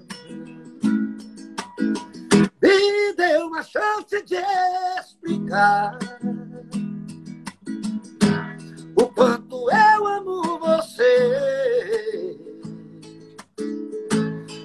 [2.62, 4.38] Me dê uma chance de
[4.98, 6.00] explicar
[8.96, 12.40] o quanto eu amo você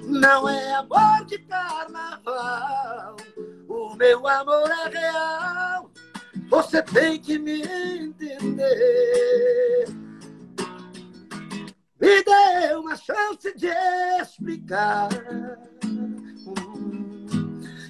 [0.07, 3.17] não é amor de carnaval,
[3.69, 5.91] o meu amor é real.
[6.49, 9.19] Você tem que me entender.
[12.01, 12.58] Me dê
[13.29, 13.69] chance de
[14.21, 15.09] explicar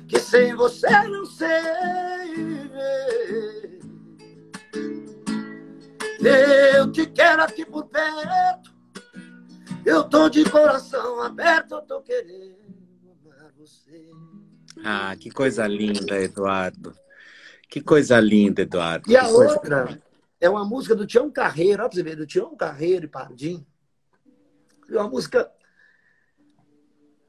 [0.08, 3.78] que sem você não sei viver.
[6.74, 8.76] Eu te quero aqui por perto
[9.84, 12.58] eu tô de coração aberto, eu tô querendo
[13.24, 14.10] amar você.
[14.84, 16.94] Ah, que coisa linda, Eduardo.
[17.70, 19.10] Que coisa linda, Eduardo.
[19.10, 19.54] E a coisa...
[19.54, 20.02] outra
[20.38, 23.66] é uma música do Tião Carreiro, olha pra você ver, do Tião Carreiro e Pardim.
[24.88, 25.50] Uma música.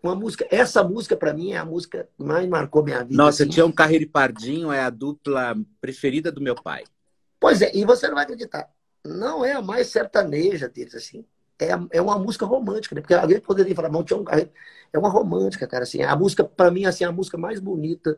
[0.02, 3.22] Uma música, essa música para mim é a música que mais marcou minha vida.
[3.22, 3.52] Nossa, assim.
[3.52, 6.86] Tião Carreiro e Pardinho é a dupla preferida do meu pai.
[7.38, 8.70] Pois é, e você não vai acreditar.
[9.06, 11.26] Não é a mais sertaneja deles, assim.
[11.60, 13.02] é, é uma música romântica, né?
[13.02, 14.52] Porque alguém poderia falar, não, tinha um carreiro.
[14.94, 16.02] É uma romântica, cara, assim.
[16.02, 18.18] A música, para mim, assim, é a música mais bonita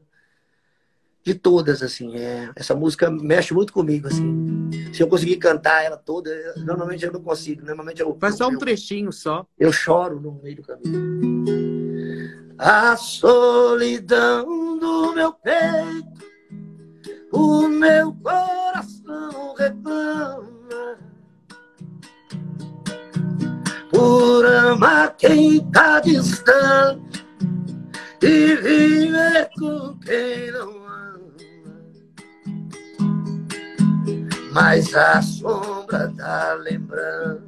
[1.24, 2.16] de todas, assim.
[2.16, 4.70] É, essa música mexe muito comigo, assim.
[4.94, 7.66] Se eu conseguir cantar ela toda, eu, normalmente eu não consigo.
[7.66, 8.18] Normalmente eu.
[8.20, 9.46] Faz só um trechinho só.
[9.58, 11.46] Eu choro no meio do caminho.
[12.58, 16.26] A solidão do meu peito,
[17.32, 20.52] o meu coração reclama
[23.92, 27.26] por amar quem tá distante
[28.22, 30.81] e viver com quem não
[34.52, 37.42] Mas a sombra da lembrança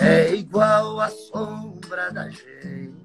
[0.00, 2.98] é igual à sombra da gente.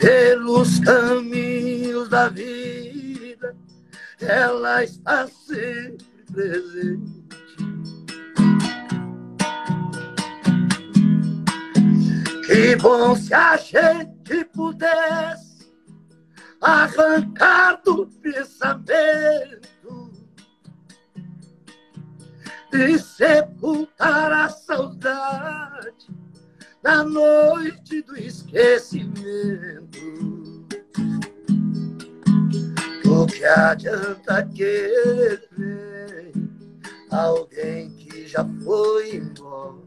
[0.00, 3.56] Pelos caminhos da vida,
[4.20, 7.22] ela está sempre presente.
[12.46, 15.41] Que bom se a gente pudesse
[16.62, 19.68] arrancar do pensamento
[22.72, 26.08] e sepultar a saudade
[26.82, 29.12] na noite do esquecimento.
[33.04, 35.48] O que adianta querer
[37.10, 39.82] alguém que já foi embora?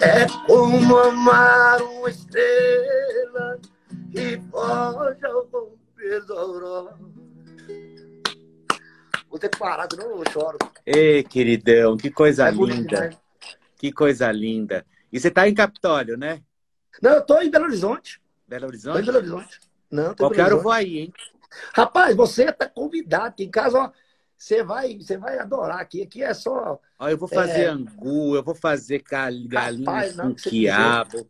[0.00, 3.23] É como amar uma estrela
[4.14, 6.96] que foge ao romper da aurora.
[9.28, 10.58] Vou ter que parar, senão eu choro.
[10.86, 13.00] Ei, queridão, que coisa é linda.
[13.00, 13.18] Bonito,
[13.76, 14.86] que coisa linda.
[15.12, 16.40] E você está em Capitólio, né?
[17.02, 18.22] Não, eu estou em Belo Horizonte.
[18.46, 18.94] Belo Horizonte?
[18.94, 19.60] Tô em Belo Horizonte.
[19.90, 21.12] Não, Qualquer hora eu vou aí, hein?
[21.72, 23.26] Rapaz, você está convidado.
[23.26, 23.90] Aqui em casa, ó,
[24.36, 26.02] você vai, você vai adorar aqui.
[26.02, 26.80] Aqui é só.
[26.98, 27.66] Ó, eu vou fazer é...
[27.66, 31.28] angu, eu vou fazer galinha Rapaz, com quiabo.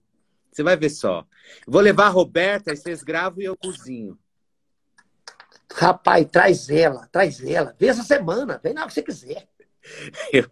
[0.55, 1.27] Você vai ver só.
[1.67, 4.17] vou levar a Roberta, aí vocês gravam e eu cozinho.
[5.73, 7.75] Rapaz, traz ela, traz ela.
[7.77, 9.49] Vem essa semana, vem na hora que você quiser.
[10.33, 10.51] Eu,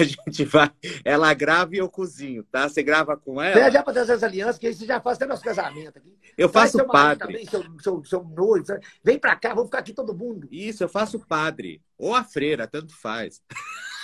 [0.00, 0.72] a gente vai,
[1.04, 2.66] ela grava e eu cozinho, tá?
[2.66, 3.54] Você grava com ela?
[3.54, 6.16] Você já para trazer as alianças, que aí você já faz até nosso casamento aqui.
[6.38, 7.18] Eu faço padre.
[7.18, 8.64] Também, seu, seu, seu noivo,
[9.04, 10.48] vem para cá, vamos ficar aqui todo mundo.
[10.50, 11.82] Isso, eu faço padre.
[11.98, 13.42] Ou a freira, tanto faz.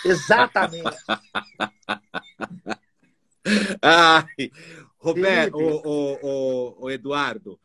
[0.04, 0.84] Exatamente.
[3.82, 4.50] Ai,
[5.02, 7.58] Roberto, o, o, o, Eduardo,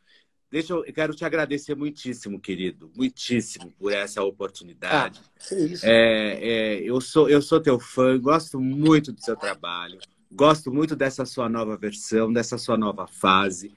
[0.49, 5.19] Deixa eu, eu quero te agradecer muitíssimo, querido, muitíssimo por essa oportunidade.
[5.51, 5.55] Ah.
[5.83, 9.99] É, é, eu, sou, eu sou teu fã, gosto muito do seu trabalho,
[10.31, 13.73] gosto muito dessa sua nova versão, dessa sua nova fase.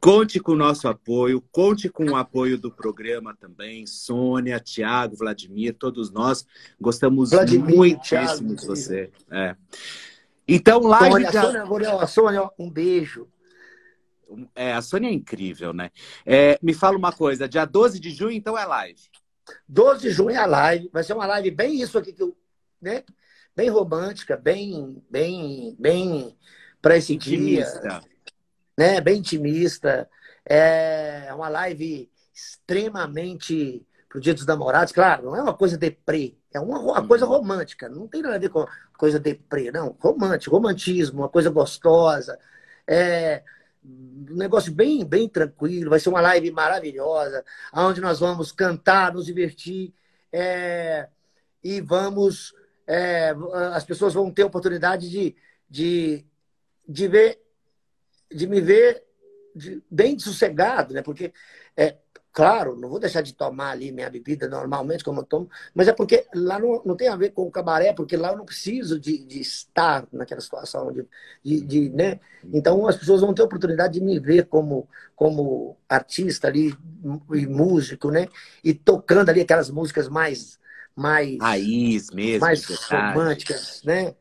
[0.00, 5.74] Conte com o nosso apoio, conte com o apoio do programa também, Sônia, Tiago, Vladimir,
[5.74, 6.44] todos nós
[6.80, 9.10] gostamos Vladimir, muitíssimo Thiago, de você.
[9.30, 9.54] É.
[10.54, 11.10] Então, live.
[11.10, 11.66] Sônia, já...
[11.66, 13.28] Sônia, Sônia, um beijo.
[14.54, 15.90] É, a Sônia é incrível, né?
[16.26, 19.00] É, me fala uma coisa, dia 12 de junho, então é live.
[19.68, 20.90] 12 de junho é a live.
[20.92, 22.36] Vai ser uma live bem isso aqui que eu,
[22.80, 23.04] né?
[23.54, 26.36] Bem romântica, bem, bem, bem
[26.80, 27.80] para esse intimista.
[27.80, 28.00] dia.
[28.76, 29.00] Né?
[29.00, 30.08] Bem intimista.
[30.44, 34.92] É uma live extremamente pro Dia dos Namorados.
[34.92, 36.36] Claro, não é uma coisa deprê.
[36.52, 37.32] É uma, uma coisa uhum.
[37.32, 37.88] romântica.
[37.88, 38.66] Não tem nada a ver com
[39.00, 39.96] coisa deprê, não.
[39.98, 42.38] Romântico, romantismo, uma coisa gostosa.
[42.86, 43.42] É,
[43.82, 45.88] um negócio bem, bem tranquilo.
[45.88, 47.42] Vai ser uma live maravilhosa,
[47.72, 49.94] onde nós vamos cantar, nos divertir
[50.30, 51.08] é,
[51.64, 52.54] e vamos.
[52.86, 53.34] É,
[53.72, 55.34] as pessoas vão ter oportunidade de,
[55.68, 56.26] de,
[56.86, 57.40] de ver,
[58.30, 59.02] de me ver
[59.56, 61.00] de, bem sossegado, né?
[61.00, 61.32] Porque
[61.74, 61.96] é,
[62.32, 65.92] Claro, não vou deixar de tomar ali minha bebida normalmente, como eu tomo, mas é
[65.92, 69.00] porque lá não, não tem a ver com o cabaré, porque lá eu não preciso
[69.00, 71.04] de, de estar naquela situação, de,
[71.44, 72.20] de, de, né?
[72.52, 76.72] Então as pessoas vão ter a oportunidade de me ver como, como artista ali
[77.34, 78.28] e músico, né?
[78.62, 80.58] E tocando ali aquelas músicas mais.
[80.94, 82.40] mais Raiz mesmo.
[82.40, 84.14] Mais românticas, né?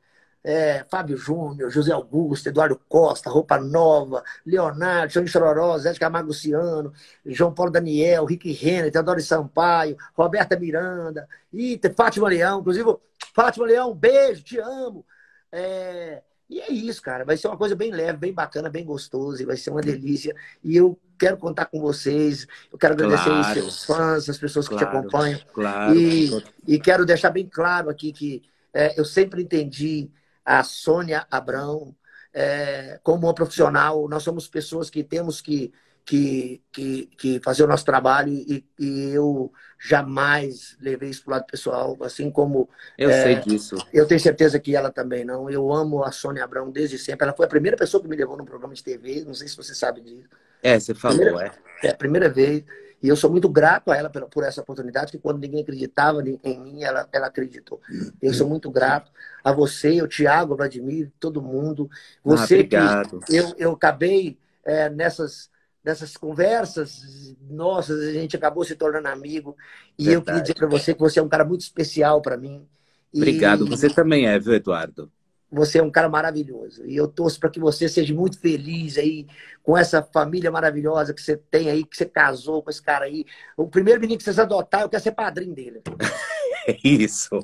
[0.49, 6.29] É, Fábio Júnior, José Augusto, Eduardo Costa, Roupa Nova, Leonardo, João Chororó, Zé de Camargo
[6.29, 6.91] Luciano,
[7.23, 12.97] João Paulo Daniel, Rick Renner, Teodoro Sampaio, Roberta Miranda, e Fátima Leão, inclusive,
[13.31, 15.05] Fátima Leão, beijo, te amo.
[15.51, 17.23] É, e é isso, cara.
[17.23, 20.35] Vai ser uma coisa bem leve, bem bacana, bem gostosa, e vai ser uma delícia.
[20.63, 22.47] E eu quero contar com vocês.
[22.71, 23.41] Eu quero agradecer claro.
[23.41, 25.39] os seus fãs, as pessoas que claro, te acompanham.
[25.53, 25.95] Claro.
[25.95, 28.41] E, e quero deixar bem claro aqui que
[28.73, 30.09] é, eu sempre entendi
[30.49, 31.95] a Sônia Abrão,
[32.33, 34.09] é, como uma profissional.
[34.09, 35.71] Nós somos pessoas que temos que,
[36.03, 41.33] que, que, que fazer o nosso trabalho e, e eu jamais levei isso para o
[41.35, 42.67] lado pessoal, assim como.
[42.97, 43.75] Eu é, sei disso.
[43.93, 45.51] Eu tenho certeza que ela também não.
[45.51, 47.25] Eu amo a Sônia Abrão desde sempre.
[47.25, 49.55] Ela foi a primeira pessoa que me levou num programa de TV, não sei se
[49.55, 50.29] você sabe disso.
[50.63, 51.87] É, você falou, primeira, é.
[51.87, 52.63] É a primeira vez.
[53.01, 56.21] E eu sou muito grato a ela por, por essa oportunidade, que quando ninguém acreditava
[56.21, 57.79] em mim, ela, ela acreditou.
[58.21, 59.11] Eu sou muito grato
[59.43, 61.89] a você, o Tiago, o Vladimir, todo mundo.
[62.23, 63.19] Você ah, obrigado.
[63.21, 65.49] que eu, eu acabei é, nessas
[65.81, 69.55] dessas conversas nossas, a gente acabou se tornando amigo.
[69.97, 70.15] E Verdade.
[70.15, 72.67] eu queria dizer para você que você é um cara muito especial para mim.
[73.15, 75.11] Obrigado, você também é, viu, Eduardo?
[75.51, 76.85] Você é um cara maravilhoso.
[76.85, 79.25] E eu torço para que você seja muito feliz aí
[79.63, 83.25] com essa família maravilhosa que você tem aí, que você casou com esse cara aí.
[83.57, 85.81] O primeiro menino que vocês adotar, eu quero ser padrinho dele.
[86.83, 87.39] Isso,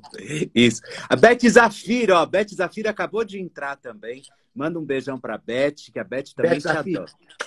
[0.53, 0.81] isso.
[1.09, 4.21] A Beth Zafira, ó, a Beth Zafira acabou de entrar também.
[4.53, 7.05] Manda um beijão pra Beth, que a Beth também Beth te adora.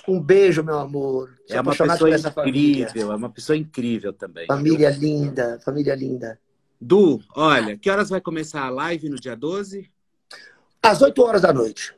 [0.09, 1.34] Um beijo, meu amor.
[1.46, 4.46] Sou é uma pessoa incrível, é uma pessoa incrível também.
[4.46, 6.38] Família linda, família linda.
[6.80, 9.90] Du, olha, que horas vai começar a live no dia 12?
[10.83, 11.95] Às 8 horas da noite.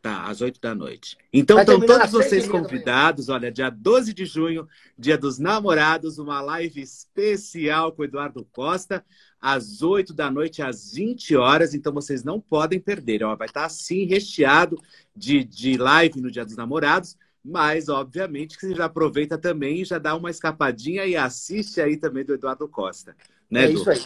[0.00, 1.18] Tá, às 8 da noite.
[1.32, 3.28] Então estão todos vocês convidados.
[3.28, 9.04] Olha, dia 12 de junho, dia dos namorados, uma live especial com o Eduardo Costa,
[9.40, 11.74] às 8 da noite, às 20 horas.
[11.74, 13.24] Então vocês não podem perder.
[13.24, 14.80] Ó, vai estar assim, recheado
[15.16, 17.16] de, de live no dia dos namorados.
[17.44, 21.96] Mas, obviamente, que você já aproveita também e já dá uma escapadinha e assiste aí
[21.96, 23.16] também do Eduardo Costa.
[23.50, 24.04] Né, é isso aí.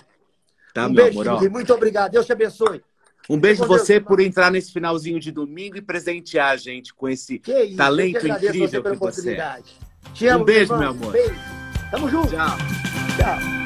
[0.73, 2.13] Tá, um beijo, amor, muito obrigado.
[2.13, 2.83] Deus te abençoe.
[3.33, 7.41] Um beijo você por entrar nesse finalzinho de domingo e presentear a gente com esse
[7.43, 9.59] isso, talento incrível que você é.
[10.13, 11.13] Te amo, um beijo, meu amor.
[11.13, 11.35] Beijo.
[11.91, 12.29] Tamo junto.
[12.29, 12.59] Tchau.
[13.17, 13.62] Tchau.